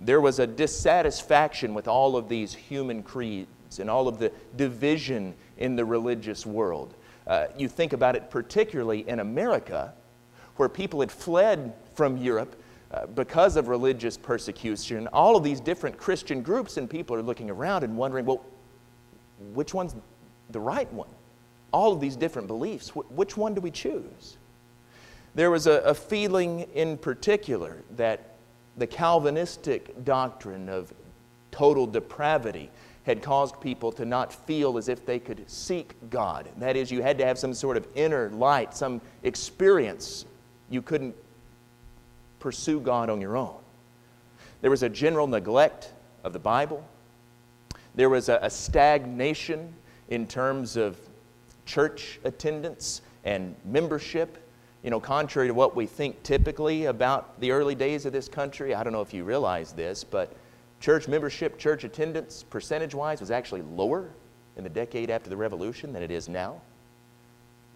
There 0.00 0.20
was 0.20 0.38
a 0.38 0.46
dissatisfaction 0.46 1.74
with 1.74 1.86
all 1.86 2.16
of 2.16 2.28
these 2.28 2.54
human 2.54 3.02
creeds 3.02 3.78
and 3.78 3.88
all 3.88 4.08
of 4.08 4.18
the 4.18 4.32
division 4.56 5.34
in 5.58 5.76
the 5.76 5.84
religious 5.84 6.44
world. 6.44 6.94
Uh, 7.26 7.46
you 7.56 7.68
think 7.68 7.92
about 7.92 8.16
it 8.16 8.30
particularly 8.30 9.08
in 9.08 9.20
America, 9.20 9.92
where 10.56 10.68
people 10.68 11.00
had 11.00 11.10
fled 11.10 11.72
from 11.94 12.16
Europe 12.16 12.60
uh, 12.92 13.06
because 13.06 13.56
of 13.56 13.68
religious 13.68 14.16
persecution. 14.16 15.06
All 15.08 15.36
of 15.36 15.44
these 15.44 15.60
different 15.60 15.96
Christian 15.96 16.42
groups, 16.42 16.76
and 16.76 16.90
people 16.90 17.16
are 17.16 17.22
looking 17.22 17.48
around 17.48 17.84
and 17.84 17.96
wondering, 17.96 18.26
well, 18.26 18.44
which 19.54 19.72
one's 19.72 19.94
the 20.50 20.60
right 20.60 20.92
one? 20.92 21.08
All 21.72 21.92
of 21.92 22.00
these 22.00 22.16
different 22.16 22.48
beliefs. 22.48 22.90
which 22.90 23.36
one 23.36 23.54
do 23.54 23.60
we 23.60 23.70
choose? 23.70 24.36
There 25.34 25.50
was 25.50 25.66
a, 25.66 25.80
a 25.80 25.94
feeling 25.94 26.60
in 26.74 26.98
particular 26.98 27.78
that 27.96 28.34
the 28.76 28.86
Calvinistic 28.86 30.04
doctrine 30.04 30.68
of 30.68 30.92
total 31.50 31.86
depravity 31.86 32.70
had 33.04 33.22
caused 33.22 33.60
people 33.60 33.90
to 33.92 34.04
not 34.04 34.32
feel 34.32 34.78
as 34.78 34.88
if 34.88 35.04
they 35.04 35.18
could 35.18 35.48
seek 35.50 35.94
God. 36.10 36.48
That 36.58 36.76
is, 36.76 36.90
you 36.90 37.02
had 37.02 37.18
to 37.18 37.26
have 37.26 37.38
some 37.38 37.52
sort 37.52 37.76
of 37.76 37.86
inner 37.94 38.30
light, 38.30 38.74
some 38.74 39.00
experience. 39.22 40.24
You 40.70 40.82
couldn't 40.82 41.14
pursue 42.38 42.80
God 42.80 43.10
on 43.10 43.20
your 43.20 43.36
own. 43.36 43.56
There 44.60 44.70
was 44.70 44.82
a 44.82 44.88
general 44.88 45.26
neglect 45.26 45.92
of 46.22 46.32
the 46.32 46.38
Bible. 46.38 46.86
There 47.94 48.08
was 48.08 48.28
a, 48.28 48.38
a 48.42 48.50
stagnation 48.50 49.74
in 50.08 50.26
terms 50.26 50.76
of 50.76 50.96
church 51.66 52.20
attendance 52.24 53.02
and 53.24 53.54
membership. 53.64 54.38
You 54.82 54.90
know, 54.90 55.00
contrary 55.00 55.48
to 55.48 55.54
what 55.54 55.76
we 55.76 55.86
think 55.86 56.22
typically 56.22 56.86
about 56.86 57.38
the 57.40 57.52
early 57.52 57.74
days 57.74 58.04
of 58.04 58.12
this 58.12 58.28
country, 58.28 58.74
I 58.74 58.82
don't 58.82 58.92
know 58.92 59.00
if 59.00 59.14
you 59.14 59.24
realize 59.24 59.72
this, 59.72 60.02
but 60.02 60.34
church 60.80 61.06
membership, 61.06 61.58
church 61.58 61.84
attendance, 61.84 62.42
percentage 62.42 62.94
wise, 62.94 63.20
was 63.20 63.30
actually 63.30 63.62
lower 63.62 64.10
in 64.56 64.64
the 64.64 64.70
decade 64.70 65.10
after 65.10 65.30
the 65.30 65.36
Revolution 65.36 65.92
than 65.92 66.02
it 66.02 66.10
is 66.10 66.28
now. 66.28 66.60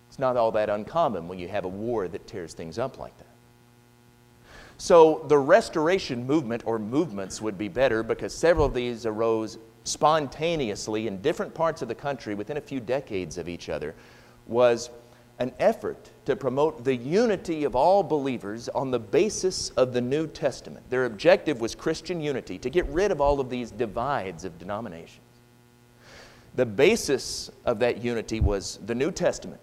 It's 0.09 0.19
not 0.19 0.37
all 0.37 0.51
that 0.53 0.69
uncommon 0.69 1.29
when 1.29 1.39
you 1.39 1.49
have 1.49 1.65
a 1.65 1.69
war 1.69 2.09
that 2.09 2.27
tears 2.27 2.55
things 2.55 2.79
up 2.79 2.99
like 2.99 3.17
that. 3.19 3.26
So 4.79 5.25
the 5.29 5.39
restoration 5.39 6.27
movement, 6.27 6.63
or 6.67 6.79
movements, 6.79 7.41
would 7.41 7.57
be 7.57 7.69
better 7.69 8.03
because 8.03 8.35
several 8.35 8.67
of 8.67 8.75
these 8.75 9.07
arose 9.07 9.59
spontaneously 9.85 11.07
in 11.07 11.23
different 11.23 11.55
parts 11.55 11.81
of 11.81 11.89
the 11.89 11.95
country 11.95 12.35
within 12.35 12.57
a 12.57 12.61
few 12.61 12.81
decades 12.81 13.39
of 13.39 13.49
each 13.49 13.69
other 13.69 13.95
was 14.47 14.91
an 15.39 15.53
effort 15.59 16.11
to 16.25 16.35
promote 16.35 16.85
the 16.85 16.95
unity 16.95 17.65
of 17.65 17.77
all 17.77 18.03
believers 18.03 18.69
on 18.71 18.91
the 18.91 18.99
basis 18.99 19.71
of 19.71 19.93
the 19.93 20.01
New 20.01 20.27
Testament. 20.27 20.89
Their 20.89 21.05
objective 21.05 21.61
was 21.61 21.75
Christian 21.75 22.21
unity, 22.21 22.59
to 22.59 22.71
get 22.71 22.87
rid 22.87 23.11
of 23.11 23.21
all 23.21 23.39
of 23.39 23.51
these 23.51 23.71
divides 23.71 24.45
of 24.45 24.59
denominations. 24.59 25.21
The 26.55 26.67
basis 26.67 27.51
of 27.67 27.79
that 27.81 28.03
unity 28.03 28.41
was 28.41 28.79
the 28.87 28.95
New 28.95 29.11
Testament. 29.11 29.61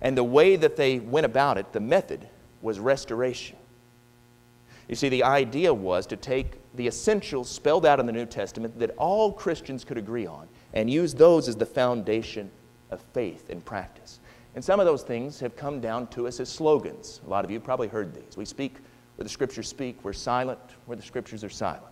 And 0.00 0.16
the 0.16 0.24
way 0.24 0.56
that 0.56 0.76
they 0.76 1.00
went 1.00 1.26
about 1.26 1.58
it, 1.58 1.72
the 1.72 1.80
method, 1.80 2.28
was 2.62 2.78
restoration. 2.78 3.56
You 4.88 4.94
see, 4.94 5.08
the 5.08 5.24
idea 5.24 5.72
was 5.72 6.06
to 6.06 6.16
take 6.16 6.58
the 6.74 6.86
essentials 6.86 7.48
spelled 7.48 7.84
out 7.84 8.00
in 8.00 8.06
the 8.06 8.12
New 8.12 8.26
Testament 8.26 8.78
that 8.78 8.90
all 8.96 9.32
Christians 9.32 9.84
could 9.84 9.98
agree 9.98 10.26
on 10.26 10.48
and 10.72 10.90
use 10.90 11.14
those 11.14 11.48
as 11.48 11.56
the 11.56 11.66
foundation 11.66 12.50
of 12.90 13.00
faith 13.12 13.50
and 13.50 13.64
practice. 13.64 14.20
And 14.54 14.64
some 14.64 14.80
of 14.80 14.86
those 14.86 15.02
things 15.02 15.40
have 15.40 15.56
come 15.56 15.80
down 15.80 16.06
to 16.08 16.26
us 16.26 16.40
as 16.40 16.48
slogans. 16.48 17.20
A 17.26 17.30
lot 17.30 17.44
of 17.44 17.50
you 17.50 17.58
probably 17.60 17.88
heard 17.88 18.14
these. 18.14 18.36
We 18.36 18.44
speak 18.44 18.76
where 19.16 19.24
the 19.24 19.30
scriptures 19.30 19.68
speak, 19.68 20.02
we're 20.02 20.12
silent 20.12 20.60
where 20.86 20.96
the 20.96 21.02
scriptures 21.02 21.44
are 21.44 21.50
silent. 21.50 21.86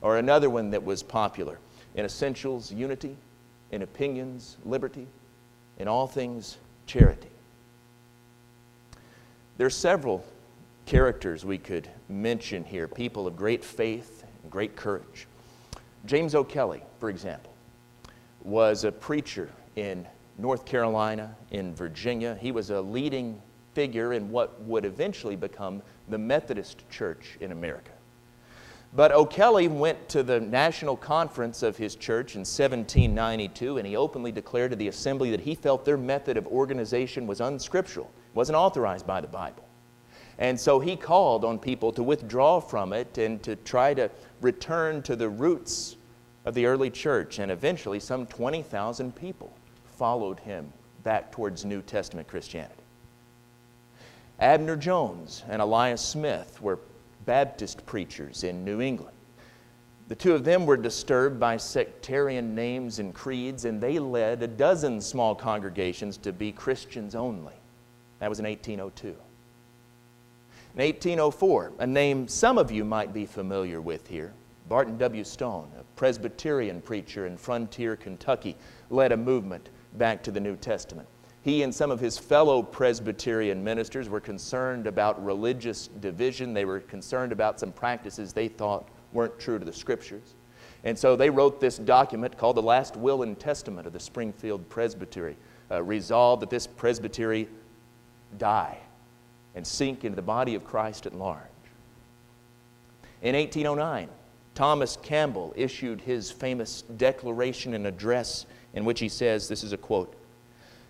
Or 0.00 0.18
another 0.18 0.50
one 0.50 0.70
that 0.70 0.84
was 0.84 1.02
popular 1.02 1.58
in 1.94 2.04
essentials, 2.04 2.70
unity, 2.72 3.16
in 3.72 3.82
opinions, 3.82 4.56
liberty, 4.64 5.06
in 5.78 5.88
all 5.88 6.06
things, 6.06 6.58
charity. 6.86 7.28
There 9.56 9.66
are 9.66 9.70
several 9.70 10.22
characters 10.84 11.44
we 11.44 11.56
could 11.56 11.88
mention 12.10 12.62
here, 12.62 12.86
people 12.86 13.26
of 13.26 13.36
great 13.36 13.64
faith 13.64 14.24
and 14.42 14.52
great 14.52 14.76
courage. 14.76 15.26
James 16.04 16.34
O'Kelly, 16.34 16.82
for 17.00 17.08
example, 17.08 17.52
was 18.44 18.84
a 18.84 18.92
preacher 18.92 19.50
in 19.76 20.06
North 20.36 20.66
Carolina, 20.66 21.34
in 21.52 21.74
Virginia. 21.74 22.36
He 22.38 22.52
was 22.52 22.68
a 22.68 22.80
leading 22.80 23.40
figure 23.72 24.12
in 24.12 24.30
what 24.30 24.60
would 24.62 24.84
eventually 24.84 25.36
become 25.36 25.82
the 26.08 26.18
Methodist 26.18 26.88
Church 26.90 27.38
in 27.40 27.50
America. 27.50 27.92
But 28.94 29.10
O'Kelly 29.10 29.68
went 29.68 30.08
to 30.10 30.22
the 30.22 30.38
national 30.38 30.96
conference 30.96 31.62
of 31.62 31.78
his 31.78 31.96
church 31.96 32.34
in 32.34 32.40
1792 32.40 33.78
and 33.78 33.86
he 33.86 33.96
openly 33.96 34.32
declared 34.32 34.70
to 34.70 34.76
the 34.76 34.88
assembly 34.88 35.30
that 35.30 35.40
he 35.40 35.54
felt 35.54 35.84
their 35.84 35.96
method 35.96 36.36
of 36.36 36.46
organization 36.46 37.26
was 37.26 37.40
unscriptural, 37.40 38.10
wasn't 38.36 38.56
authorized 38.56 39.06
by 39.06 39.20
the 39.20 39.26
Bible. 39.26 39.64
And 40.38 40.60
so 40.60 40.78
he 40.78 40.94
called 40.94 41.44
on 41.44 41.58
people 41.58 41.90
to 41.92 42.02
withdraw 42.02 42.60
from 42.60 42.92
it 42.92 43.18
and 43.18 43.42
to 43.42 43.56
try 43.56 43.94
to 43.94 44.10
return 44.42 45.02
to 45.02 45.16
the 45.16 45.28
roots 45.28 45.96
of 46.44 46.54
the 46.54 46.66
early 46.66 46.90
church. 46.90 47.38
And 47.38 47.50
eventually, 47.50 47.98
some 47.98 48.26
20,000 48.26 49.16
people 49.16 49.52
followed 49.96 50.38
him 50.40 50.70
back 51.02 51.32
towards 51.32 51.64
New 51.64 51.80
Testament 51.80 52.28
Christianity. 52.28 52.74
Abner 54.38 54.76
Jones 54.76 55.42
and 55.48 55.62
Elias 55.62 56.02
Smith 56.02 56.60
were 56.60 56.78
Baptist 57.24 57.86
preachers 57.86 58.44
in 58.44 58.64
New 58.64 58.82
England. 58.82 59.16
The 60.08 60.14
two 60.14 60.34
of 60.34 60.44
them 60.44 60.66
were 60.66 60.76
disturbed 60.76 61.40
by 61.40 61.56
sectarian 61.56 62.54
names 62.54 62.98
and 62.98 63.14
creeds, 63.14 63.64
and 63.64 63.80
they 63.80 63.98
led 63.98 64.42
a 64.42 64.46
dozen 64.46 65.00
small 65.00 65.34
congregations 65.34 66.18
to 66.18 66.32
be 66.32 66.52
Christians 66.52 67.14
only. 67.14 67.54
That 68.18 68.28
was 68.28 68.38
in 68.38 68.46
1802. 68.46 69.08
In 69.08 70.82
1804, 70.82 71.72
a 71.78 71.86
name 71.86 72.28
some 72.28 72.58
of 72.58 72.70
you 72.70 72.84
might 72.84 73.12
be 73.12 73.24
familiar 73.24 73.80
with 73.80 74.06
here, 74.06 74.32
Barton 74.68 74.98
W. 74.98 75.24
Stone, 75.24 75.70
a 75.78 75.84
Presbyterian 75.96 76.82
preacher 76.82 77.26
in 77.26 77.36
Frontier, 77.36 77.96
Kentucky, 77.96 78.56
led 78.90 79.12
a 79.12 79.16
movement 79.16 79.70
back 79.94 80.22
to 80.24 80.30
the 80.30 80.40
New 80.40 80.56
Testament. 80.56 81.08
He 81.42 81.62
and 81.62 81.72
some 81.72 81.92
of 81.92 82.00
his 82.00 82.18
fellow 82.18 82.62
Presbyterian 82.62 83.62
ministers 83.62 84.08
were 84.08 84.20
concerned 84.20 84.88
about 84.88 85.24
religious 85.24 85.86
division. 85.86 86.52
They 86.52 86.64
were 86.64 86.80
concerned 86.80 87.30
about 87.30 87.60
some 87.60 87.70
practices 87.70 88.32
they 88.32 88.48
thought 88.48 88.88
weren't 89.12 89.38
true 89.38 89.58
to 89.58 89.64
the 89.64 89.72
Scriptures. 89.72 90.34
And 90.82 90.98
so 90.98 91.14
they 91.14 91.30
wrote 91.30 91.60
this 91.60 91.78
document 91.78 92.36
called 92.36 92.56
the 92.56 92.62
Last 92.62 92.96
Will 92.96 93.22
and 93.22 93.38
Testament 93.38 93.86
of 93.86 93.92
the 93.92 94.00
Springfield 94.00 94.68
Presbytery, 94.68 95.36
uh, 95.70 95.82
resolved 95.82 96.42
that 96.42 96.50
this 96.50 96.66
presbytery 96.66 97.48
die 98.38 98.78
and 99.54 99.66
sink 99.66 100.04
into 100.04 100.16
the 100.16 100.22
body 100.22 100.54
of 100.54 100.64
Christ 100.64 101.06
at 101.06 101.14
large. 101.14 101.40
In 103.22 103.34
1809, 103.34 104.08
Thomas 104.54 104.98
Campbell 105.02 105.52
issued 105.56 106.00
his 106.00 106.30
famous 106.30 106.82
declaration 106.82 107.74
and 107.74 107.86
address 107.86 108.46
in 108.74 108.84
which 108.84 109.00
he 109.00 109.08
says 109.08 109.48
this 109.48 109.64
is 109.64 109.72
a 109.72 109.78
quote 109.78 110.14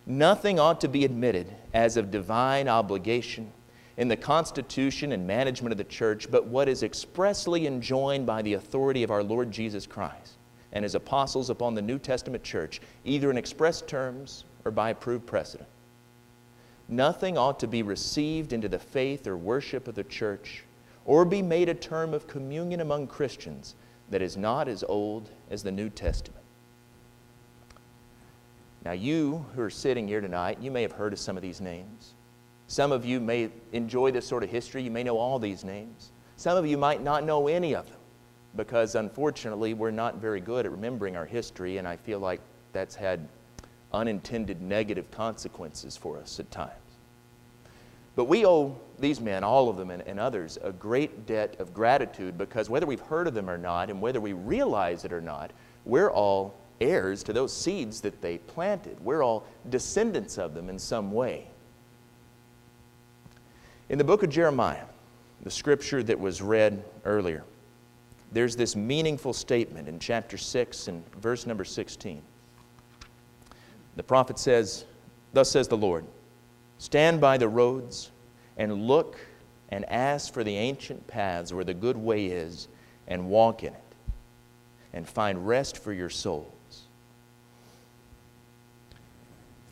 Nothing 0.06 0.61
ought 0.61 0.80
to 0.82 0.88
be 0.88 1.04
admitted 1.04 1.52
as 1.74 1.96
of 1.96 2.11
divine 2.11 2.68
obligation 2.68 3.50
in 3.96 4.09
the 4.09 4.16
constitution 4.16 5.12
and 5.12 5.26
management 5.26 5.72
of 5.72 5.78
the 5.78 5.85
church 5.85 6.30
but 6.30 6.46
what 6.46 6.68
is 6.68 6.82
expressly 6.82 7.66
enjoined 7.66 8.26
by 8.26 8.42
the 8.42 8.54
authority 8.54 9.02
of 9.02 9.11
our 9.11 9.22
Lord 9.22 9.50
Jesus 9.50 9.87
Christ 9.87 10.37
and 10.72 10.85
his 10.85 10.94
apostles 10.94 11.48
upon 11.48 11.74
the 11.74 11.82
New 11.82 11.98
Testament 11.98 12.44
church, 12.44 12.80
either 13.04 13.30
in 13.30 13.38
express 13.38 13.80
terms 13.80 14.44
or 14.64 14.70
by 14.70 14.90
approved 14.90 15.26
precedent. 15.26 15.68
Nothing 16.88 17.37
ought 17.37 17.59
to 17.61 17.66
be 17.66 17.83
received 17.83 18.53
into 18.53 18.68
the 18.68 18.79
faith 18.79 19.27
or 19.27 19.37
worship 19.37 19.88
of 19.88 19.94
the 19.94 20.05
church 20.05 20.64
or 21.05 21.25
be 21.25 21.42
made 21.42 21.68
a 21.68 21.75
term 21.75 22.14
of 22.14 22.27
communion 22.27 22.81
among 22.81 23.07
Christians 23.07 23.75
that 24.11 24.22
is 24.22 24.37
not 24.37 24.68
as 24.68 24.85
old 24.85 25.31
as 25.51 25.62
the 25.62 25.72
New 25.72 25.90
Testament. 25.90 26.44
Now, 28.85 28.92
you 28.92 29.44
who 29.55 29.62
are 29.62 29.70
sitting 29.70 30.07
here 30.07 30.20
tonight, 30.20 30.59
you 30.61 30.70
may 30.70 30.83
have 30.83 30.92
heard 30.92 31.12
of 31.12 31.18
some 31.18 31.37
of 31.37 31.42
these 31.42 31.61
names. 31.61 32.14
Some 32.68 32.92
of 32.92 33.05
you 33.05 33.18
may 33.18 33.51
enjoy 33.72 34.12
this 34.12 34.27
sort 34.27 34.44
of 34.44 34.51
history. 34.51 34.83
You 34.83 34.92
may 34.92 35.03
know 35.03 35.18
all 35.18 35.40
these 35.40 35.64
names. 35.64 36.12
Some 36.37 36.57
of 36.57 36.66
you 36.66 36.77
might 36.77 37.03
not 37.03 37.25
know 37.25 37.49
any 37.49 37.75
of 37.75 37.87
them 37.87 37.99
because, 38.55 38.94
unfortunately, 38.94 39.75
we're 39.75 39.90
not 39.90 40.16
very 40.16 40.40
good 40.40 40.66
at 40.66 40.72
remembering 40.72 41.16
our 41.16 41.27
history, 41.27 41.79
and 41.79 41.87
I 41.87 41.96
feel 41.96 42.20
like 42.20 42.40
that's 42.72 42.94
had 42.94 43.27
unintended 43.92 44.61
negative 44.61 45.11
consequences 45.11 45.96
for 45.96 46.18
us 46.18 46.38
at 46.40 46.51
times. 46.51 46.72
But 48.16 48.25
we 48.25 48.46
owe 48.46 48.77
these 48.99 49.20
men, 49.20 49.44
all 49.44 49.68
of 49.68 49.77
them 49.77 49.90
and, 49.90 50.03
and, 50.07 50.18
others, 50.18 50.59
a 50.62 50.72
great 50.72 51.27
debt 51.27 51.57
of 51.59 51.75
gratitude 51.75 52.38
because 52.38 52.70
whether 52.70 52.87
we've 52.87 53.01
heard 53.01 53.27
of 53.27 53.35
them 53.35 53.51
or 53.51 53.59
not, 53.59 53.90
and 53.90 54.01
whether 54.01 54.20
we 54.20 54.33
realize 54.33 55.05
it 55.05 55.12
or 55.12 55.20
not, 55.20 55.53
we're 55.85 56.11
all 56.11 56.55
heirs 56.81 57.22
to 57.25 57.33
those 57.33 57.53
seeds 57.53 58.01
that 58.01 58.20
they 58.22 58.38
planted. 58.38 58.99
We're 59.05 59.22
all 59.22 59.44
descendants 59.68 60.38
of 60.38 60.55
them 60.55 60.70
in 60.70 60.79
some 60.79 61.12
way. 61.12 61.46
In 63.88 63.99
the 63.99 64.05
book 64.05 64.22
of 64.22 64.31
Jeremiah, 64.31 64.85
the 65.42 65.51
scripture 65.51 66.03
that 66.03 66.18
was 66.18 66.42
read 66.42 66.83
earlier, 67.05 67.44
there's 68.33 68.57
this 68.57 68.75
meaningful 68.75 69.33
statement 69.33 69.88
in 69.88 69.99
chapter 69.99 70.37
6 70.37 70.88
and 70.88 71.05
verse 71.16 71.46
number 71.46 71.64
16. 71.64 72.20
The 73.96 74.02
prophet 74.02 74.38
says, 74.38 74.85
Thus 75.32 75.50
says 75.50 75.68
the 75.68 75.76
Lord, 75.76 76.04
stand 76.78 77.20
by 77.20 77.38
the 77.38 77.48
roads 77.48 78.11
and 78.56 78.87
look 78.87 79.18
and 79.70 79.85
ask 79.87 80.32
for 80.32 80.44
the 80.44 80.56
ancient 80.56 81.06
paths 81.06 81.52
where 81.52 81.64
the 81.64 81.74
good 81.74 81.96
way 81.96 82.26
is 82.26 82.68
and 83.09 83.28
walk 83.28 83.62
in 83.62 83.72
it 83.72 83.82
and 84.92 85.09
find 85.09 85.46
rest 85.46 85.78
for 85.78 85.92
your 85.92 86.11
souls. 86.11 86.52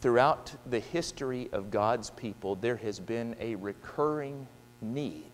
Throughout 0.01 0.53
the 0.67 0.81
history 0.81 1.49
of 1.53 1.71
God's 1.71 2.11
people, 2.11 2.57
there 2.57 2.77
has 2.77 3.01
been 3.01 3.35
a 3.41 3.55
recurring 3.55 4.47
need 4.83 5.31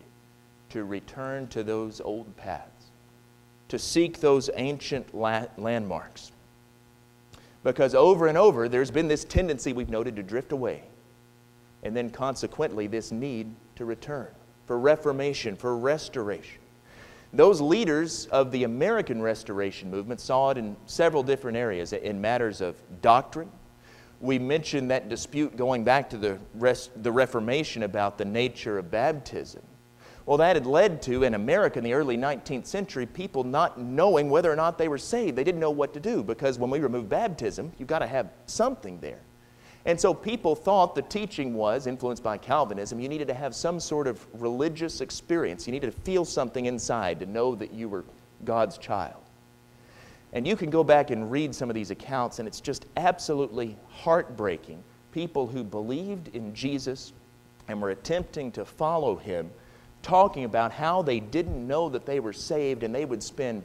to 0.69 0.85
return 0.85 1.47
to 1.49 1.63
those 1.63 1.99
old 1.99 2.37
paths, 2.37 2.85
to 3.67 3.77
seek 3.77 4.21
those 4.21 4.49
ancient 4.55 5.13
landmarks 5.13 6.31
because 7.63 7.93
over 7.93 8.27
and 8.27 8.37
over, 8.37 8.67
there's 8.67 8.91
been 8.91 9.07
this 9.07 9.23
tendency 9.23 9.73
we've 9.73 9.89
noted 9.89 10.15
to 10.15 10.23
drift 10.23 10.51
away. 10.51 10.83
And 11.83 11.95
then 11.95 12.09
consequently, 12.09 12.87
this 12.87 13.11
need 13.11 13.53
to 13.75 13.85
return 13.85 14.27
for 14.67 14.79
reformation, 14.79 15.55
for 15.55 15.77
restoration. 15.77 16.61
Those 17.33 17.61
leaders 17.61 18.25
of 18.27 18.51
the 18.51 18.63
American 18.65 19.21
Restoration 19.21 19.89
Movement 19.89 20.19
saw 20.19 20.49
it 20.49 20.57
in 20.57 20.75
several 20.85 21.23
different 21.23 21.57
areas 21.57 21.93
in 21.93 22.19
matters 22.19 22.61
of 22.61 22.75
doctrine. 23.01 23.49
We 24.19 24.37
mentioned 24.37 24.91
that 24.91 25.09
dispute 25.09 25.55
going 25.55 25.83
back 25.83 26.09
to 26.11 26.17
the, 26.17 26.37
rest, 26.55 26.91
the 27.03 27.11
Reformation 27.11 27.83
about 27.83 28.17
the 28.17 28.25
nature 28.25 28.77
of 28.77 28.91
baptism. 28.91 29.61
Well, 30.25 30.37
that 30.37 30.55
had 30.55 30.65
led 30.65 31.01
to, 31.03 31.23
in 31.23 31.33
America 31.33 31.79
in 31.79 31.83
the 31.83 31.93
early 31.93 32.17
19th 32.17 32.67
century, 32.67 33.05
people 33.05 33.43
not 33.43 33.79
knowing 33.79 34.29
whether 34.29 34.51
or 34.51 34.55
not 34.55 34.77
they 34.77 34.87
were 34.87 34.97
saved. 34.97 35.35
They 35.35 35.43
didn't 35.43 35.59
know 35.59 35.71
what 35.71 35.93
to 35.95 35.99
do 35.99 36.23
because 36.23 36.59
when 36.59 36.69
we 36.69 36.79
remove 36.79 37.09
baptism, 37.09 37.71
you've 37.77 37.87
got 37.87 37.99
to 37.99 38.07
have 38.07 38.29
something 38.45 38.99
there. 38.99 39.19
And 39.85 39.99
so 39.99 40.13
people 40.13 40.55
thought 40.55 40.93
the 40.93 41.01
teaching 41.01 41.55
was, 41.55 41.87
influenced 41.87 42.21
by 42.21 42.37
Calvinism, 42.37 42.99
you 42.99 43.09
needed 43.09 43.27
to 43.29 43.33
have 43.33 43.55
some 43.55 43.79
sort 43.79 44.05
of 44.05 44.25
religious 44.33 45.01
experience. 45.01 45.65
You 45.65 45.73
needed 45.73 45.91
to 45.91 46.01
feel 46.01 46.23
something 46.23 46.67
inside 46.67 47.19
to 47.19 47.25
know 47.25 47.55
that 47.55 47.73
you 47.73 47.89
were 47.89 48.05
God's 48.45 48.77
child. 48.77 49.23
And 50.33 50.47
you 50.47 50.55
can 50.55 50.69
go 50.69 50.83
back 50.83 51.09
and 51.09 51.31
read 51.31 51.53
some 51.53 51.69
of 51.69 51.73
these 51.73 51.91
accounts, 51.91 52.39
and 52.39 52.47
it's 52.47 52.61
just 52.61 52.85
absolutely 52.95 53.75
heartbreaking. 53.89 54.83
People 55.11 55.47
who 55.47 55.63
believed 55.63 56.29
in 56.35 56.53
Jesus 56.53 57.11
and 57.67 57.81
were 57.81 57.89
attempting 57.89 58.51
to 58.53 58.63
follow 58.63 59.15
him, 59.15 59.49
talking 60.01 60.43
about 60.43 60.71
how 60.71 61.01
they 61.01 61.19
didn't 61.19 61.65
know 61.67 61.89
that 61.89 62.05
they 62.05 62.19
were 62.19 62.33
saved, 62.33 62.83
and 62.83 62.93
they 62.93 63.05
would 63.05 63.21
spend 63.23 63.63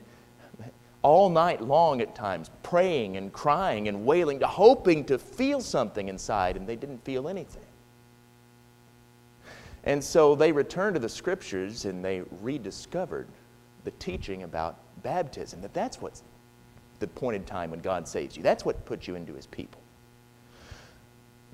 all 1.03 1.29
night 1.29 1.61
long 1.61 2.01
at 2.01 2.14
times 2.14 2.51
praying 2.62 3.16
and 3.16 3.33
crying 3.33 3.88
and 3.88 4.05
wailing, 4.05 4.40
hoping 4.40 5.05
to 5.05 5.18
feel 5.18 5.61
something 5.61 6.09
inside, 6.09 6.57
and 6.57 6.66
they 6.66 6.77
didn't 6.77 7.05
feel 7.05 7.29
anything. 7.29 7.62
And 9.85 10.03
so 10.03 10.35
they 10.35 10.51
returned 10.51 10.94
to 10.94 11.01
the 11.01 11.09
scriptures 11.09 11.85
and 11.85 12.05
they 12.05 12.22
rediscovered 12.42 13.29
the 13.85 13.92
teaching 13.92 14.42
about 14.42 14.79
baptism, 15.05 15.61
that 15.62 15.72
that's 15.72 16.01
what's 16.01 16.25
the 16.99 17.07
appointed 17.07 17.46
time 17.46 17.70
when 17.70 17.79
God 17.81 18.09
saves 18.09 18.37
you. 18.37 18.42
That's 18.42 18.64
what 18.64 18.85
puts 18.85 19.07
you 19.07 19.14
into 19.14 19.33
his 19.33 19.46
people. 19.46 19.81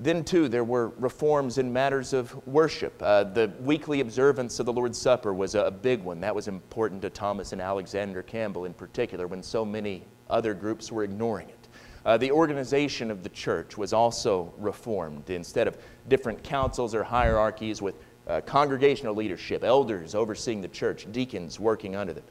Then, 0.03 0.25
too, 0.25 0.49
there 0.49 0.65
were 0.65 0.89
reforms 0.99 1.59
in 1.59 1.73
matters 1.73 2.13
of 2.13 2.35
worship. 2.45 3.01
Uh, 3.01 3.23
the 3.23 3.53
weekly 3.61 4.01
observance 4.01 4.59
of 4.59 4.67
the 4.67 4.73
Lord's 4.73 4.99
Supper 4.99 5.33
was 5.33 5.55
a, 5.55 5.61
a 5.67 5.71
big 5.71 6.03
one. 6.03 6.21
That 6.21 6.35
was 6.35 6.49
important 6.49 7.03
to 7.03 7.11
Thomas 7.11 7.53
and 7.53 7.63
Alexander 7.63 8.21
Campbell 8.21 8.65
in 8.65 8.75
particular 8.75 9.29
when 9.29 9.45
so 9.45 9.65
many 9.65 10.05
other 10.29 10.55
groups 10.55 10.91
were 10.91 11.05
ignoring 11.05 11.49
it. 11.49 11.69
Uh, 12.05 12.17
the 12.17 12.33
organization 12.33 13.13
of 13.13 13.23
the 13.23 13.29
church 13.29 13.79
was 13.79 13.93
also 13.93 14.53
reformed. 14.59 15.31
Instead 15.31 15.69
of 15.69 15.79
different 16.09 16.43
councils 16.43 16.97
or 16.97 17.05
hierarchies 17.05 17.81
with 17.81 17.95
uh, 18.27 18.41
congregational 18.41 19.15
leadership, 19.15 19.63
elders 19.63 20.17
overseeing 20.17 20.61
the 20.61 20.69
church, 20.69 21.07
deacons 21.13 21.61
working 21.61 21.95
under 21.95 22.13
them. 22.13 22.25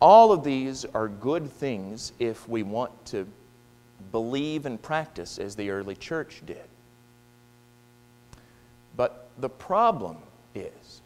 All 0.00 0.30
of 0.30 0.44
these 0.44 0.84
are 0.94 1.08
good 1.08 1.50
things 1.50 2.12
if 2.20 2.48
we 2.48 2.62
want 2.62 2.92
to 3.06 3.26
believe 4.12 4.66
and 4.66 4.80
practice 4.80 5.38
as 5.38 5.56
the 5.56 5.70
early 5.70 5.96
church 5.96 6.42
did. 6.46 6.64
But 8.96 9.28
the 9.38 9.48
problem 9.48 10.18
is, 10.54 11.02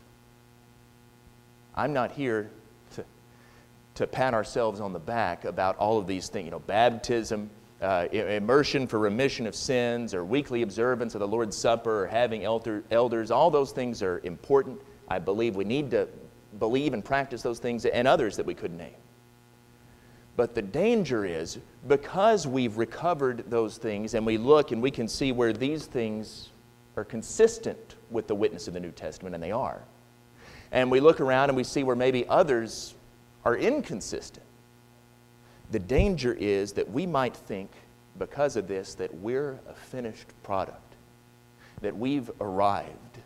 I'm 1.74 1.92
not 1.92 2.12
here 2.12 2.50
to, 2.94 3.04
to 3.94 4.06
pat 4.06 4.34
ourselves 4.34 4.80
on 4.80 4.92
the 4.92 4.98
back 4.98 5.44
about 5.44 5.76
all 5.78 5.98
of 5.98 6.06
these 6.06 6.28
things, 6.28 6.46
you 6.46 6.50
know, 6.50 6.58
baptism, 6.58 7.48
uh, 7.80 8.08
immersion 8.12 8.86
for 8.86 8.98
remission 8.98 9.46
of 9.46 9.54
sins, 9.54 10.12
or 10.12 10.24
weekly 10.24 10.62
observance 10.62 11.14
of 11.14 11.20
the 11.20 11.28
Lord's 11.28 11.56
Supper, 11.56 12.04
or 12.04 12.06
having 12.08 12.44
elder, 12.44 12.82
elders. 12.90 13.30
All 13.30 13.50
those 13.50 13.72
things 13.72 14.02
are 14.02 14.20
important. 14.24 14.80
I 15.08 15.18
believe 15.18 15.56
we 15.56 15.64
need 15.64 15.90
to 15.92 16.08
believe 16.58 16.92
and 16.92 17.04
practice 17.04 17.40
those 17.40 17.58
things 17.58 17.86
and 17.86 18.08
others 18.08 18.36
that 18.36 18.44
we 18.44 18.54
could 18.54 18.72
name. 18.72 18.94
But 20.38 20.54
the 20.54 20.62
danger 20.62 21.26
is 21.26 21.58
because 21.86 22.46
we've 22.46 22.78
recovered 22.78 23.44
those 23.50 23.76
things 23.76 24.14
and 24.14 24.24
we 24.24 24.38
look 24.38 24.72
and 24.72 24.80
we 24.80 24.90
can 24.90 25.06
see 25.06 25.32
where 25.32 25.52
these 25.52 25.84
things 25.84 26.48
are 26.96 27.04
consistent 27.04 27.96
with 28.10 28.26
the 28.26 28.34
witness 28.34 28.68
of 28.68 28.72
the 28.74 28.80
New 28.80 28.90
Testament, 28.92 29.34
and 29.34 29.44
they 29.44 29.52
are. 29.52 29.82
And 30.72 30.90
we 30.90 31.00
look 31.00 31.20
around 31.20 31.50
and 31.50 31.56
we 31.56 31.64
see 31.64 31.82
where 31.82 31.96
maybe 31.96 32.26
others 32.28 32.94
are 33.44 33.56
inconsistent 33.56 34.44
the 35.70 35.78
danger 35.78 36.34
is 36.38 36.72
that 36.72 36.90
we 36.90 37.06
might 37.06 37.36
think, 37.36 37.70
because 38.18 38.56
of 38.56 38.66
this, 38.66 38.94
that 38.94 39.14
we're 39.16 39.58
a 39.68 39.74
finished 39.74 40.26
product, 40.42 40.94
that 41.82 41.96
we've 41.96 42.30
arrived, 42.40 43.18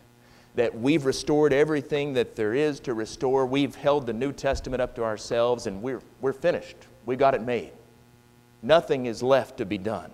that 0.55 0.77
we've 0.77 1.05
restored 1.05 1.53
everything 1.53 2.13
that 2.13 2.35
there 2.35 2.53
is 2.53 2.79
to 2.81 2.93
restore. 2.93 3.45
We've 3.45 3.75
held 3.75 4.05
the 4.05 4.13
New 4.13 4.31
Testament 4.31 4.81
up 4.81 4.93
to 4.95 5.03
ourselves 5.03 5.65
and 5.67 5.81
we're, 5.81 6.01
we're 6.21 6.33
finished. 6.33 6.75
We 7.05 7.15
got 7.15 7.35
it 7.35 7.41
made. 7.41 7.71
Nothing 8.61 9.05
is 9.05 9.21
left 9.21 9.57
to 9.57 9.65
be 9.65 9.77
done. 9.77 10.11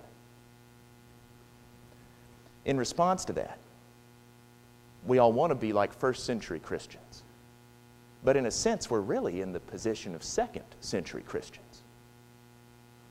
In 2.65 2.77
response 2.77 3.25
to 3.25 3.33
that, 3.33 3.57
we 5.05 5.17
all 5.17 5.31
want 5.31 5.51
to 5.51 5.55
be 5.55 5.71
like 5.73 5.93
first 5.93 6.25
century 6.25 6.59
Christians. 6.59 7.23
But 8.23 8.35
in 8.35 8.45
a 8.45 8.51
sense, 8.51 8.89
we're 8.89 8.99
really 8.99 9.41
in 9.41 9.53
the 9.53 9.59
position 9.59 10.13
of 10.13 10.23
second 10.23 10.65
century 10.81 11.23
Christians. 11.23 11.83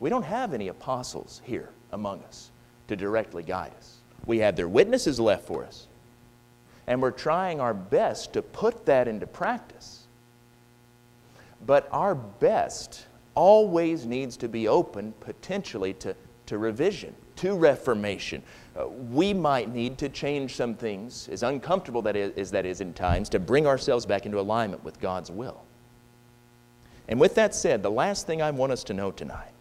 We 0.01 0.11
don't 0.11 0.25
have 0.25 0.53
any 0.53 0.69
apostles 0.69 1.41
here 1.45 1.71
among 1.93 2.23
us 2.25 2.51
to 2.88 2.97
directly 2.97 3.43
guide 3.43 3.73
us. 3.77 3.97
We 4.27 4.38
have 4.38 4.57
their 4.57 4.69
witnesses 4.69 5.19
left 5.19 5.47
for 5.47 5.64
us. 5.64 5.87
And 6.87 7.03
we're 7.03 7.11
trying 7.11 7.61
our 7.61 7.75
best 7.75 8.33
to 8.35 8.43
put 8.43 8.87
that 8.87 9.09
into 9.09 9.27
practice. 9.27 10.07
But 11.64 11.88
our 11.91 12.14
best 12.14 13.07
always 13.38 14.05
needs 14.05 14.37
to 14.37 14.48
be 14.48 14.66
open 14.66 15.14
potentially 15.20 15.92
to, 15.94 16.12
to 16.46 16.59
revision, 16.59 17.14
to 17.37 17.55
reformation. 17.55 18.42
Uh, 18.77 18.88
we 18.88 19.33
might 19.33 19.72
need 19.72 19.96
to 19.96 20.09
change 20.09 20.57
some 20.57 20.74
things, 20.74 21.29
as 21.29 21.44
uncomfortable 21.44 22.03
that 22.03 22.16
is, 22.16 22.37
as 22.37 22.51
that 22.51 22.66
is 22.66 22.81
in 22.81 22.92
times, 22.92 23.29
to 23.29 23.38
bring 23.38 23.64
ourselves 23.64 24.05
back 24.05 24.27
into 24.27 24.40
alignment 24.40 24.83
with 24.83 24.98
God's 24.98 25.31
will. 25.31 25.62
And 27.07 27.20
with 27.20 27.37
that 27.37 27.55
said, 27.55 27.81
the 27.81 27.90
last 27.92 28.27
thing 28.27 28.42
I 28.42 28.51
want 28.51 28.72
us 28.72 28.83
to 28.85 28.92
know 28.92 29.12
tonight 29.12 29.53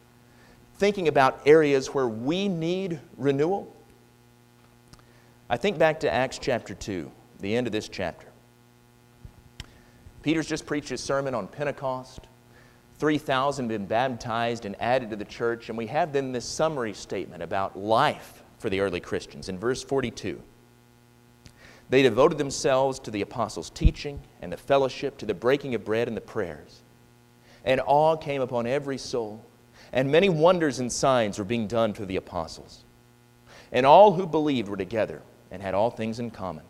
thinking 0.78 1.08
about 1.08 1.40
areas 1.46 1.94
where 1.94 2.08
we 2.08 2.48
need 2.48 3.00
renewal, 3.16 3.72
I 5.50 5.58
think 5.58 5.78
back 5.78 6.00
to 6.00 6.12
Acts 6.12 6.40
chapter 6.40 6.74
2, 6.74 7.12
the 7.42 7.56
end 7.56 7.68
of 7.68 7.74
this 7.74 7.90
chapter. 7.90 8.28
Peter's 10.24 10.48
just 10.48 10.66
preached 10.66 10.90
his 10.90 11.02
sermon 11.02 11.34
on 11.36 11.48
Pentecost. 11.48 12.22
3,000 13.00 13.68
been 13.68 13.86
baptized 13.86 14.66
and 14.66 14.76
added 14.82 15.10
to 15.12 15.16
the 15.16 15.26
church, 15.26 15.70
and 15.70 15.78
we 15.78 15.88
have 15.88 16.14
then 16.14 16.32
this 16.32 16.46
summary 16.46 16.94
statement 16.94 17.44
about 17.44 17.78
life 17.78 18.44
for 18.58 18.70
the 18.70 18.80
early 18.80 19.00
Christians. 19.00 19.50
In 19.50 19.60
verse 19.60 19.84
42, 19.84 20.42
they 21.90 22.02
devoted 22.02 22.38
themselves 22.38 23.00
to 23.00 23.12
the 23.12 23.22
apostles' 23.22 23.70
teaching 23.70 24.20
and 24.42 24.52
the 24.52 24.58
fellowship, 24.58 25.18
to 25.20 25.26
the 25.26 25.34
breaking 25.34 25.76
of 25.76 25.86
bread 25.86 26.08
and 26.08 26.18
the 26.18 26.22
prayers. 26.22 26.82
And 27.64 27.82
awe 27.86 28.16
came 28.16 28.42
upon 28.42 28.66
every 28.66 28.98
soul 28.98 29.44
and 29.92 30.12
many 30.12 30.30
wonders 30.30 30.80
and 30.80 30.92
signs 30.92 31.40
were 31.40 31.46
being 31.46 31.68
done 31.68 31.94
through 31.94 32.08
the 32.08 32.18
apostles. 32.18 32.84
And 33.72 33.86
all 33.86 34.14
who 34.14 34.26
believed 34.26 34.70
were 34.70 34.78
together 34.78 35.22
and 35.52 35.62
had 35.62 35.74
all 35.74 35.90
things 35.90 36.20
in 36.20 36.32
common. 36.32 36.64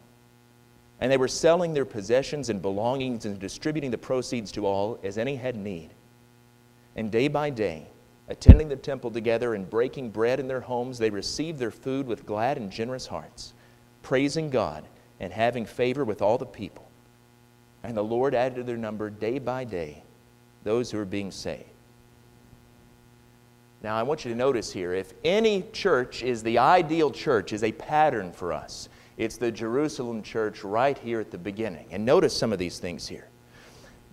And 1.00 1.12
they 1.12 1.18
were 1.18 1.28
selling 1.28 1.74
their 1.74 1.86
possessions 1.86 2.50
and 2.50 2.62
belongings 2.62 3.26
and 3.26 3.40
distributing 3.40 3.92
the 3.92 3.98
proceeds 3.98 4.52
to 4.54 4.66
all 4.66 5.00
as 5.04 5.18
any 5.18 5.36
had 5.36 5.56
need. 5.56 5.92
And 6.98 7.12
day 7.12 7.28
by 7.28 7.52
day, 7.52 7.88
attending 8.28 8.68
the 8.68 8.76
temple 8.76 9.12
together 9.12 9.54
and 9.54 9.70
breaking 9.70 10.10
bread 10.10 10.40
in 10.40 10.48
their 10.48 10.60
homes, 10.60 10.98
they 10.98 11.10
received 11.10 11.60
their 11.60 11.72
food 11.72 12.08
with 12.08 12.26
glad 12.26 12.58
and 12.58 12.72
generous 12.72 13.08
hearts, 13.08 13.54
praising 14.02 14.50
God 14.50 14.84
and 15.20 15.32
having 15.32 15.66
favor 15.66 16.04
with 16.04 16.22
all 16.22 16.38
the 16.38 16.46
people. 16.46 16.90
And 17.84 17.96
the 17.96 18.04
Lord 18.04 18.36
added 18.36 18.56
to 18.56 18.64
their 18.64 18.78
number 18.78 19.10
day 19.10 19.40
by 19.40 19.64
day 19.64 20.04
those 20.64 20.92
who 20.92 20.98
were 20.98 21.06
being 21.06 21.32
saved. 21.32 21.64
Now, 23.84 23.96
I 23.96 24.04
want 24.04 24.26
you 24.26 24.32
to 24.32 24.38
notice 24.38 24.72
here 24.72 24.94
if 24.94 25.14
any 25.24 25.64
church 25.72 26.24
is 26.24 26.42
the 26.42 26.58
ideal 26.58 27.12
church, 27.12 27.54
is 27.54 27.64
a 27.64 27.72
pattern 27.72 28.32
for 28.32 28.52
us, 28.52 28.90
it's 29.18 29.38
the 29.38 29.52
Jerusalem 29.52 30.24
church 30.24 30.64
right 30.64 30.98
here 30.98 31.20
at 31.20 31.32
the 31.32 31.38
beginning. 31.38 31.88
And 31.92 32.04
notice 32.04 32.36
some 32.36 32.52
of 32.52 32.60
these 32.60 32.80
things 32.80 33.08
here. 33.08 33.30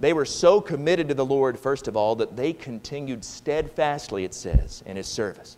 They 0.01 0.13
were 0.13 0.25
so 0.25 0.61
committed 0.61 1.09
to 1.09 1.15
the 1.15 1.25
Lord, 1.25 1.59
first 1.59 1.89
of 1.89 1.97
all, 1.97 2.17
that 2.17 2.37
they 2.37 2.53
continued 2.53 3.25
steadfastly, 3.25 4.25
it 4.25 4.35
says, 4.35 4.83
in 4.87 4.97
His 4.97 5.07
service. 5.07 5.57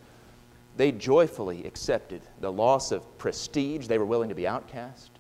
They 0.77 0.93
joyfully 0.93 1.65
accepted 1.65 2.21
the 2.41 2.53
loss 2.53 2.93
of 2.93 3.19
prestige. 3.19 3.87
They 3.87 3.99
were 3.99 4.05
willing 4.05 4.29
to 4.29 4.35
be 4.35 4.47
outcast, 4.47 5.11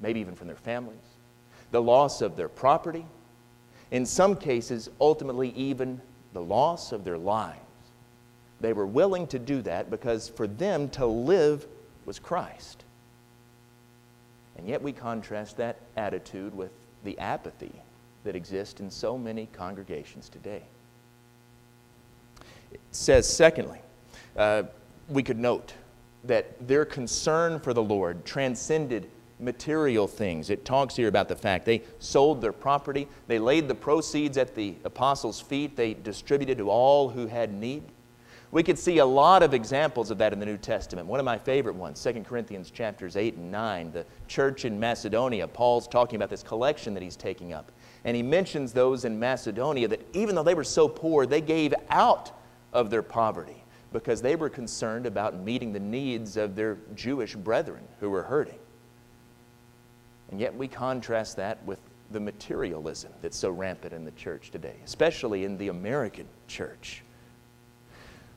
maybe 0.00 0.20
even 0.20 0.34
from 0.34 0.48
their 0.48 0.56
families, 0.56 0.98
the 1.70 1.82
loss 1.82 2.20
of 2.20 2.36
their 2.36 2.48
property, 2.48 3.06
in 3.90 4.04
some 4.04 4.34
cases, 4.34 4.90
ultimately, 5.00 5.50
even 5.50 6.00
the 6.32 6.42
loss 6.42 6.90
of 6.90 7.04
their 7.04 7.18
lives 7.18 7.60
they 8.64 8.72
were 8.72 8.86
willing 8.86 9.26
to 9.26 9.38
do 9.38 9.60
that 9.60 9.90
because 9.90 10.30
for 10.30 10.46
them 10.46 10.88
to 10.88 11.04
live 11.04 11.66
was 12.06 12.18
Christ. 12.18 12.82
And 14.56 14.66
yet 14.66 14.80
we 14.80 14.90
contrast 14.90 15.58
that 15.58 15.76
attitude 15.98 16.54
with 16.54 16.70
the 17.04 17.18
apathy 17.18 17.72
that 18.24 18.34
exist 18.34 18.80
in 18.80 18.90
so 18.90 19.16
many 19.16 19.48
congregations 19.52 20.28
today. 20.28 20.62
It 22.72 22.80
says, 22.90 23.28
secondly, 23.28 23.80
uh, 24.36 24.64
we 25.08 25.22
could 25.22 25.38
note 25.38 25.74
that 26.24 26.66
their 26.66 26.84
concern 26.84 27.60
for 27.60 27.72
the 27.72 27.82
Lord 27.82 28.24
transcended 28.24 29.08
material 29.38 30.06
things. 30.06 30.50
It 30.50 30.64
talks 30.64 30.96
here 30.96 31.08
about 31.08 31.28
the 31.28 31.36
fact 31.36 31.66
they 31.66 31.82
sold 31.98 32.40
their 32.40 32.52
property, 32.52 33.08
they 33.26 33.38
laid 33.38 33.68
the 33.68 33.74
proceeds 33.74 34.38
at 34.38 34.54
the 34.54 34.74
apostles' 34.84 35.40
feet, 35.40 35.76
they 35.76 35.94
distributed 35.94 36.58
to 36.58 36.70
all 36.70 37.08
who 37.08 37.26
had 37.26 37.52
need. 37.52 37.82
We 38.50 38.62
could 38.62 38.78
see 38.78 38.98
a 38.98 39.04
lot 39.04 39.42
of 39.42 39.52
examples 39.52 40.12
of 40.12 40.18
that 40.18 40.32
in 40.32 40.38
the 40.38 40.46
New 40.46 40.56
Testament. 40.56 41.08
One 41.08 41.18
of 41.18 41.26
my 41.26 41.38
favorite 41.38 41.74
ones, 41.74 42.00
2 42.00 42.22
Corinthians 42.22 42.70
chapters 42.70 43.16
8 43.16 43.34
and 43.34 43.50
9, 43.50 43.90
the 43.90 44.06
church 44.28 44.64
in 44.64 44.78
Macedonia. 44.78 45.48
Paul's 45.48 45.88
talking 45.88 46.14
about 46.14 46.30
this 46.30 46.44
collection 46.44 46.94
that 46.94 47.02
he's 47.02 47.16
taking 47.16 47.52
up. 47.52 47.72
And 48.04 48.16
he 48.16 48.22
mentions 48.22 48.72
those 48.72 49.04
in 49.04 49.18
Macedonia 49.18 49.88
that 49.88 50.06
even 50.14 50.34
though 50.34 50.42
they 50.42 50.54
were 50.54 50.64
so 50.64 50.88
poor, 50.88 51.26
they 51.26 51.40
gave 51.40 51.74
out 51.88 52.32
of 52.72 52.90
their 52.90 53.02
poverty 53.02 53.62
because 53.92 54.20
they 54.20 54.36
were 54.36 54.48
concerned 54.50 55.06
about 55.06 55.38
meeting 55.38 55.72
the 55.72 55.80
needs 55.80 56.36
of 56.36 56.54
their 56.54 56.78
Jewish 56.94 57.34
brethren 57.34 57.84
who 58.00 58.10
were 58.10 58.22
hurting. 58.22 58.58
And 60.30 60.40
yet 60.40 60.54
we 60.54 60.68
contrast 60.68 61.36
that 61.36 61.64
with 61.64 61.78
the 62.10 62.20
materialism 62.20 63.12
that's 63.22 63.36
so 63.36 63.50
rampant 63.50 63.92
in 63.92 64.04
the 64.04 64.10
church 64.12 64.50
today, 64.50 64.74
especially 64.84 65.44
in 65.44 65.56
the 65.56 65.68
American 65.68 66.26
church 66.48 67.02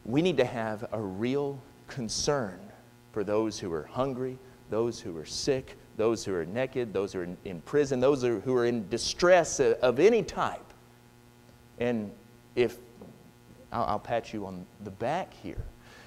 we 0.07 0.21
need 0.21 0.37
to 0.37 0.45
have 0.45 0.87
a 0.93 0.99
real 0.99 1.61
concern 1.87 2.59
for 3.11 3.23
those 3.23 3.59
who 3.59 3.71
are 3.73 3.83
hungry, 3.83 4.39
those 4.69 4.99
who 5.01 5.15
are 5.17 5.25
sick, 5.25 5.75
those 5.97 6.23
who 6.23 6.33
are 6.33 6.45
naked, 6.45 6.93
those 6.93 7.13
who 7.13 7.19
are 7.21 7.27
in, 7.43 7.61
prison, 7.61 7.99
those 7.99 8.21
who 8.21 8.55
are 8.55 8.65
in 8.65 8.87
distress 8.89 9.59
of 9.59 9.99
any 9.99 10.23
type. 10.23 10.73
And 11.79 12.11
if 12.55 12.77
I'll, 13.71 13.99
pat 13.99 14.33
you 14.33 14.45
on 14.45 14.65
the 14.83 14.91
back 14.91 15.33
here. 15.33 15.63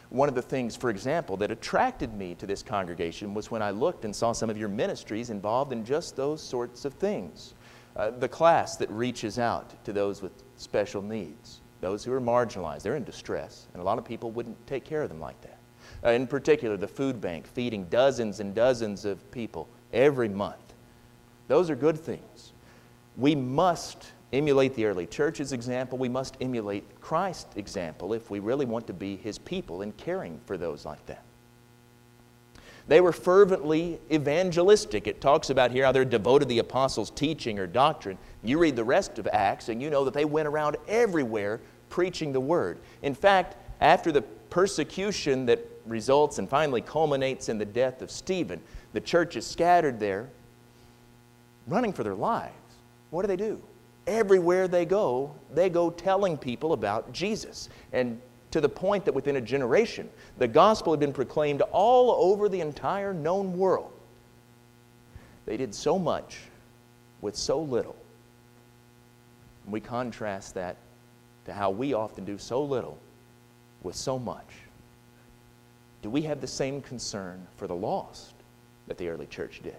One 0.09 0.29
of 0.29 0.35
the 0.35 0.43
things, 0.43 0.75
for 0.75 0.91
example, 0.91 1.37
that 1.37 1.51
attracted 1.51 2.15
me 2.15 2.35
to 2.37 2.47
this 2.47 2.63
congregation 2.63 3.35
was 3.35 3.51
when 3.51 3.63
I 3.63 3.71
looked 3.71 4.05
and 4.05 4.15
saw 4.15 4.33
some 4.33 4.51
of 4.51 4.57
your 4.57 4.69
ministries 4.69 5.31
involved 5.31 5.73
in 5.73 5.85
just 5.85 6.17
those 6.17 6.43
sorts 6.43 6.85
of 6.85 6.95
things. 6.95 7.55
Uh, 7.95 8.11
the 8.11 8.29
class 8.29 8.77
that 8.77 8.91
reaches 8.91 9.39
out 9.39 9.85
to 9.85 9.93
those 9.93 10.23
with 10.23 10.33
special 10.57 11.03
needs 11.03 11.61
those 11.81 12.05
who 12.05 12.13
are 12.13 12.21
marginalized, 12.21 12.83
they're 12.83 12.97
in 12.97 13.05
distress, 13.05 13.67
and 13.73 13.81
a 13.81 13.85
lot 13.85 13.99
of 13.99 14.05
people 14.05 14.31
wouldn't 14.31 14.67
take 14.67 14.85
care 14.85 15.03
of 15.03 15.09
them 15.09 15.21
like 15.21 15.41
that. 15.41 15.59
Uh, 16.05 16.11
in 16.11 16.27
particular, 16.27 16.77
the 16.77 16.89
food 16.89 17.21
bank 17.21 17.47
feeding 17.47 17.85
dozens 17.85 18.41
and 18.41 18.55
dozens 18.55 19.05
of 19.05 19.31
people 19.31 19.69
every 19.93 20.29
month. 20.29 20.75
Those 21.49 21.71
are 21.71 21.77
good 21.77 21.99
things. 21.99 22.53
We 23.17 23.35
must 23.35 24.13
emulate 24.33 24.75
the 24.75 24.87
early 24.87 25.07
church's 25.07 25.53
example. 25.53 25.99
We 25.99 26.09
must 26.09 26.37
emulate 26.41 27.01
Christ's 27.01 27.57
example 27.57 28.13
if 28.13 28.31
we 28.31 28.39
really 28.39 28.67
want 28.67 28.87
to 28.87 28.93
be 28.93 29.17
his 29.17 29.39
people 29.39 29.83
in 29.83 29.93
caring 29.93 30.41
for 30.47 30.57
those 30.57 30.85
like 30.85 31.05
that. 31.07 31.25
They 32.89 33.01
were 33.01 33.13
fervently 33.13 34.01
evangelistic. 34.13 35.07
It 35.07 35.21
talks 35.21 35.51
about 35.51 35.71
here 35.71 35.85
how 35.85 35.93
they're 35.93 36.05
devoted 36.05 36.47
to 36.47 36.49
the 36.49 36.59
apostles' 36.59 37.11
teaching 37.11 37.59
or 37.59 37.67
doctrine. 37.67 38.19
You 38.43 38.59
read 38.59 38.75
the 38.75 38.85
rest 38.85 39.19
of 39.19 39.29
Acts, 39.33 39.69
and 39.69 39.81
you 39.83 39.91
know 39.91 40.05
that 40.05 40.15
they 40.15 40.25
went 40.25 40.49
around 40.49 40.77
everywhere 40.89 41.61
preaching 41.89 42.33
the 42.33 42.41
word. 42.41 42.79
In 43.03 43.15
fact, 43.15 43.57
after 43.81 44.11
the 44.11 44.23
persecution 44.23 45.47
that 45.47 45.61
results 45.91 46.39
and 46.39 46.49
finally 46.49 46.81
culminates 46.81 47.49
in 47.49 47.59
the 47.59 47.65
death 47.65 48.01
of 48.01 48.11
Stephen, 48.11 48.61
the 48.93 49.01
church 49.01 49.37
is 49.37 49.47
scattered 49.47 50.01
there, 50.01 50.29
running 51.67 51.93
for 51.93 52.05
their 52.05 52.15
lives. 52.15 52.55
What 53.11 53.23
do 53.23 53.29
they 53.29 53.37
do? 53.37 53.61
Everywhere 54.07 54.69
they 54.69 54.85
go, 54.85 55.35
they 55.53 55.69
go 55.69 55.91
telling 55.91 56.39
people 56.39 56.73
about 56.73 57.13
Jesus. 57.13 57.69
And 57.93 58.21
to 58.53 58.61
the 58.61 58.69
point 58.69 59.05
that 59.05 59.15
within 59.15 59.37
a 59.37 59.41
generation, 59.41 60.09
the 60.39 60.49
gospel 60.49 60.93
had 60.93 61.01
been 61.01 61.13
proclaimed 61.13 61.61
all 61.73 62.11
over 62.33 62.49
the 62.49 62.61
entire 62.61 63.13
known 63.13 63.57
world. 63.57 63.93
They 65.47 65.57
did 65.57 65.75
so 65.75 65.99
much 65.99 66.41
with 67.21 67.37
so 67.37 67.61
little. 67.61 67.97
And 69.65 69.73
We 69.73 69.81
contrast 69.81 70.55
that 70.55 70.77
to 71.47 71.53
how 71.53 71.71
we 71.71 71.95
often 71.95 72.25
do 72.25 72.39
so 72.39 72.63
little 72.63 72.99
with 73.83 73.97
so 73.97 74.19
much. 74.19 74.47
Do 76.03 76.11
we 76.11 76.23
have 76.23 76.41
the 76.41 76.47
same 76.47 76.81
concern 76.81 77.47
for 77.57 77.67
the 77.67 77.75
lost 77.75 78.35
that 78.87 78.99
the 78.99 79.09
early 79.09 79.27
church 79.27 79.61
did? 79.63 79.77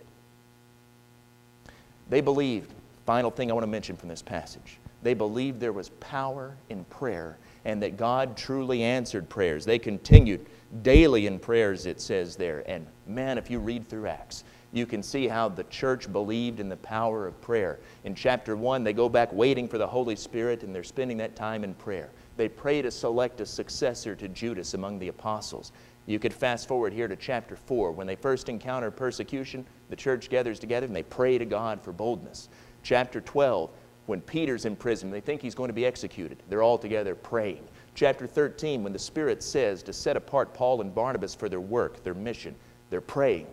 They 2.10 2.22
believed, 2.22 2.72
final 3.06 3.32
thing 3.32 3.50
I 3.50 3.54
want 3.54 3.64
to 3.64 3.72
mention 3.72 3.96
from 3.96 4.10
this 4.10 4.22
passage, 4.22 4.78
they 5.04 5.14
believed 5.14 5.60
there 5.60 5.74
was 5.74 5.90
power 6.00 6.56
in 6.70 6.84
prayer 6.86 7.38
and 7.66 7.82
that 7.82 7.98
God 7.98 8.38
truly 8.38 8.84
answered 8.84 9.30
prayers. 9.30 9.66
They 9.66 9.80
continued 9.80 10.46
daily 10.84 11.28
in 11.28 11.40
prayers, 11.40 11.86
it 11.86 12.00
says 12.00 12.36
there. 12.36 12.64
And 12.70 12.86
man, 13.08 13.38
if 13.38 13.50
you 13.50 13.60
read 13.60 13.88
through 13.88 14.08
Acts, 14.08 14.44
you 14.74 14.86
can 14.86 15.04
see 15.04 15.28
how 15.28 15.50
the 15.50 15.66
church 15.66 16.12
believed 16.12 16.60
in 16.60 16.70
the 16.70 16.78
power 16.78 17.28
of 17.28 17.40
prayer. 17.42 17.80
In 18.04 18.16
chapter 18.16 18.56
1, 18.56 18.84
they 18.84 18.94
go 18.94 19.10
back 19.10 19.32
waiting 19.34 19.68
for 19.68 19.78
the 19.78 19.88
Holy 19.88 20.16
Spirit 20.16 20.64
and 20.64 20.74
they're 20.74 20.84
spending 20.84 21.18
that 21.18 21.36
time 21.36 21.64
in 21.64 21.74
prayer. 21.74 22.10
They 22.38 22.48
pray 22.48 22.82
to 22.82 22.90
select 22.90 23.42
a 23.42 23.46
successor 23.46 24.16
to 24.16 24.28
Judas 24.30 24.74
among 24.74 24.98
the 25.00 25.10
apostles. 25.10 25.74
You 26.06 26.20
could 26.20 26.34
fast 26.34 26.68
forward 26.68 26.94
here 26.94 27.08
to 27.08 27.16
chapter 27.16 27.56
4. 27.56 27.92
When 27.92 28.08
they 28.08 28.16
first 28.16 28.50
encounter 28.50 28.90
persecution, 28.90 29.66
the 29.90 29.96
church 29.96 30.30
gathers 30.30 30.60
together 30.60 30.88
and 30.88 30.96
they 30.96 31.04
pray 31.04 31.38
to 31.38 31.46
God 31.46 31.82
for 31.82 31.92
boldness. 31.92 32.50
Chapter 32.84 33.22
12, 33.22 33.70
when 34.08 34.22
Peter's 34.22 34.66
in 34.66 34.76
prison, 34.76 35.12
they 35.12 35.22
think 35.22 35.42
he's 35.42 35.56
going 35.56 35.70
to 35.70 35.74
be 35.74 35.86
executed. 35.86 36.42
They're 36.50 36.64
all 36.64 36.78
together 36.78 37.14
praying. 37.14 37.64
Chapter 37.94 38.26
13, 38.26 38.84
when 38.84 38.94
the 38.94 39.00
Spirit 39.00 39.44
says 39.44 39.84
to 39.84 39.94
set 39.94 40.18
apart 40.18 40.54
Paul 40.54 40.82
and 40.82 40.94
Barnabas 40.94 41.36
for 41.36 41.50
their 41.50 41.62
work, 41.62 42.04
their 42.04 42.16
mission, 42.16 42.56
they're 42.90 43.00
praying. 43.00 43.48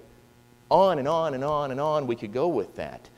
On 0.70 0.98
and 0.98 1.08
on 1.08 1.34
and 1.34 1.44
on 1.44 1.70
and 1.70 1.80
on 1.80 2.06
we 2.06 2.16
could 2.16 2.32
go 2.32 2.48
with 2.48 2.74
that. 2.76 3.08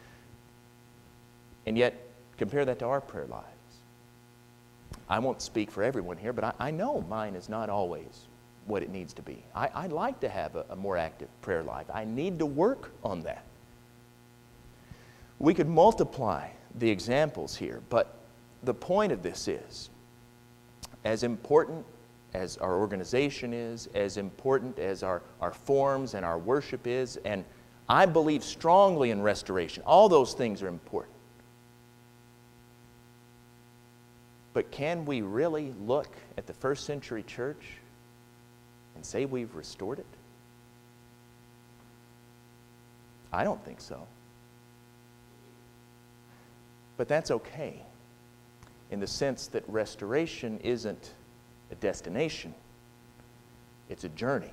And 1.67 1.79
yet, 1.79 1.95
compare 2.37 2.65
that 2.65 2.79
to 2.81 2.87
our 2.87 3.01
prayer 3.01 3.27
lives. 3.27 3.47
I 5.09 5.19
won't 5.19 5.43
speak 5.43 5.71
for 5.71 5.83
everyone 5.83 6.17
here, 6.17 6.33
but 6.33 6.45
I, 6.45 6.53
I 6.59 6.71
know 6.71 7.03
mine 7.03 7.35
is 7.35 7.49
not 7.49 7.69
always 7.69 8.27
what 8.67 8.83
it 8.83 8.91
needs 8.91 9.13
to 9.15 9.23
be. 9.23 9.43
I, 9.55 9.83
would 9.83 9.93
like 9.93 10.21
to 10.21 10.29
have 10.29 10.57
a, 10.57 10.65
a 10.71 10.77
more 10.77 10.97
active 10.97 11.29
prayer 11.43 11.63
life. 11.63 11.87
I 11.93 12.05
need 12.05 12.39
to 12.39 12.47
work 12.47 12.93
on 13.03 13.23
that. 13.23 13.45
We 15.39 15.55
could 15.55 15.69
multiply 15.69 16.49
the 16.77 16.89
examples 16.89 17.57
here, 17.57 17.83
but 17.89 18.17
the 18.63 18.75
point 18.75 19.13
of 19.13 19.23
this 19.23 19.49
is 19.49 19.91
as 21.05 21.23
important 21.23 21.85
as 22.35 22.57
our 22.59 22.79
organization 22.79 23.53
is, 23.53 23.89
as 23.95 24.17
important 24.17 24.79
as 24.79 25.03
our, 25.03 25.23
our 25.41 25.53
forms 25.53 26.15
and 26.15 26.25
our 26.25 26.39
worship 26.39 26.87
is, 26.87 27.17
and 27.25 27.45
I 27.89 28.07
believe 28.07 28.45
strongly 28.45 29.11
in 29.11 29.21
restoration. 29.21 29.83
All 29.85 30.09
those 30.09 30.35
things 30.35 30.63
are 30.63 30.69
important. 30.69 31.15
But 34.53 34.71
can 34.71 35.05
we 35.05 35.23
really 35.23 35.75
look 35.81 36.09
at 36.37 36.47
the 36.47 36.53
first 36.53 36.85
century 36.85 37.23
church 37.23 37.79
and 39.01 39.07
say 39.07 39.25
we've 39.25 39.55
restored 39.55 39.99
it? 39.99 40.05
I 43.33 43.45
don't 43.45 43.65
think 43.65 43.81
so. 43.81 44.07
But 46.99 47.09
that's 47.09 47.31
okay 47.31 47.81
in 48.91 49.01
the 49.01 49.07
sense 49.07 49.47
that 49.47 49.65
restoration 49.69 50.61
isn't 50.63 51.15
a 51.71 51.77
destination, 51.77 52.53
it's 53.89 54.05
a 54.05 54.11
journey. 54.11 54.53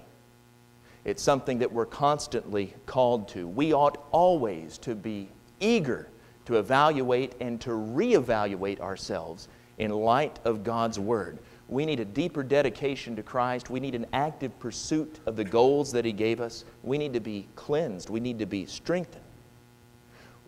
It's 1.03 1.21
something 1.21 1.59
that 1.59 1.73
we're 1.73 1.85
constantly 1.85 2.73
called 2.85 3.27
to. 3.29 3.49
We 3.49 3.73
ought 3.73 4.01
always 4.11 4.77
to 4.79 4.95
be 4.95 5.27
eager 5.59 6.07
to 6.45 6.55
evaluate 6.55 7.33
and 7.41 7.59
to 7.61 7.71
reevaluate 7.71 8.79
ourselves 8.79 9.49
in 9.77 9.91
light 9.91 10.39
of 10.45 10.63
God's 10.63 10.97
Word. 10.97 11.39
We 11.69 11.85
need 11.85 11.99
a 11.99 12.05
deeper 12.05 12.43
dedication 12.43 13.15
to 13.17 13.23
Christ. 13.23 13.69
We 13.69 13.79
need 13.79 13.95
an 13.95 14.05
active 14.13 14.57
pursuit 14.59 15.19
of 15.25 15.35
the 15.35 15.43
goals 15.43 15.91
that 15.91 16.05
He 16.05 16.13
gave 16.13 16.39
us. 16.39 16.63
We 16.83 16.97
need 16.97 17.13
to 17.13 17.19
be 17.19 17.47
cleansed. 17.55 18.09
We 18.09 18.19
need 18.19 18.39
to 18.39 18.45
be 18.45 18.65
strengthened. 18.65 19.23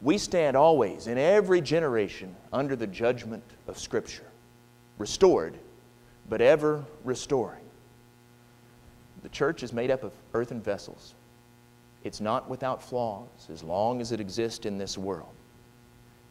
We 0.01 0.17
stand 0.17 0.55
always, 0.55 1.07
in 1.07 1.17
every 1.17 1.59
generation, 1.59 2.33
under 2.53 2.77
the 2.77 2.87
judgment 2.87 3.43
of 3.67 3.77
Scripture, 3.77 4.23
restored, 4.97 5.55
but 6.29 6.39
ever 6.39 6.85
restoring. 7.03 7.59
The 9.23 9.29
church 9.29 9.61
is 9.61 9.73
made 9.73 9.91
up 9.91 10.03
of 10.03 10.13
earthen 10.33 10.61
vessels. 10.61 11.15
It's 12.05 12.21
not 12.21 12.49
without 12.49 12.81
flaws 12.81 13.27
as 13.51 13.61
long 13.61 13.99
as 13.99 14.13
it 14.13 14.21
exists 14.21 14.65
in 14.65 14.77
this 14.77 14.97
world. 14.97 15.33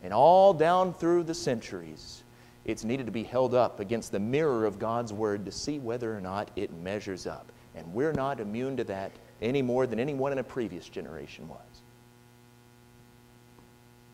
And 0.03 0.15
all 0.15 0.55
down 0.55 0.95
through 0.95 1.25
the 1.25 1.35
centuries, 1.35 2.23
it's 2.69 2.85
needed 2.85 3.07
to 3.07 3.13
be 3.13 3.25
held 3.25 3.55
up 3.55 3.81
against 3.81 4.13
the 4.13 4.21
mirror 4.21 4.65
of 4.65 4.79
God's 4.79 5.13
Word 5.13 5.45
to 5.47 5.53
see 5.53 5.79
whether 5.79 6.17
or 6.17 6.21
not 6.21 6.51
it 6.55 6.73
measures 6.73 7.27
up. 7.27 7.51
And 7.75 7.93
we're 7.93 8.13
not 8.13 8.41
immune 8.41 8.77
to 8.77 8.85
that 8.85 9.11
any 9.43 9.63
more 9.63 9.87
than 9.87 9.99
anyone 9.99 10.33
in 10.33 10.39
a 10.39 10.45
previous 10.45 10.89
generation 10.89 11.49
was 11.49 11.83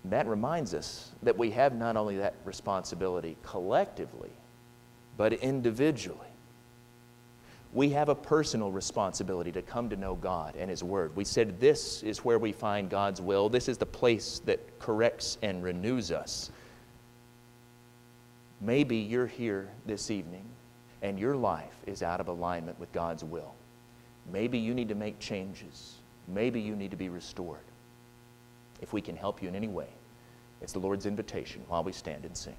that 0.06 0.26
reminds 0.26 0.74
us 0.74 1.10
that 1.22 1.36
we 1.36 1.50
have 1.50 1.74
not 1.74 1.96
only 1.96 2.18
that 2.18 2.34
responsibility 2.44 3.36
collectively, 3.42 4.30
but 5.16 5.32
individually. 5.32 6.18
We 7.72 7.90
have 7.90 8.08
a 8.08 8.14
personal 8.14 8.70
responsibility 8.70 9.50
to 9.52 9.62
come 9.62 9.88
to 9.88 9.96
know 9.96 10.14
God 10.14 10.54
and 10.56 10.70
His 10.70 10.84
Word. 10.84 11.16
We 11.16 11.24
said 11.24 11.58
this 11.58 12.02
is 12.02 12.24
where 12.24 12.38
we 12.38 12.52
find 12.52 12.88
God's 12.88 13.20
will. 13.20 13.48
This 13.48 13.68
is 13.68 13.78
the 13.78 13.86
place 13.86 14.40
that 14.44 14.78
corrects 14.78 15.38
and 15.42 15.62
renews 15.62 16.12
us. 16.12 16.50
Maybe 18.64 18.96
you're 18.96 19.26
here 19.26 19.68
this 19.84 20.10
evening 20.10 20.46
and 21.02 21.18
your 21.18 21.36
life 21.36 21.76
is 21.86 22.02
out 22.02 22.18
of 22.18 22.28
alignment 22.28 22.80
with 22.80 22.90
God's 22.92 23.22
will. 23.22 23.54
Maybe 24.32 24.56
you 24.56 24.72
need 24.72 24.88
to 24.88 24.94
make 24.94 25.18
changes. 25.18 25.96
Maybe 26.28 26.62
you 26.62 26.74
need 26.74 26.90
to 26.90 26.96
be 26.96 27.10
restored. 27.10 27.58
If 28.80 28.94
we 28.94 29.02
can 29.02 29.16
help 29.16 29.42
you 29.42 29.50
in 29.50 29.54
any 29.54 29.68
way, 29.68 29.88
it's 30.62 30.72
the 30.72 30.78
Lord's 30.78 31.04
invitation 31.04 31.62
while 31.68 31.84
we 31.84 31.92
stand 31.92 32.24
and 32.24 32.34
sing. 32.34 32.56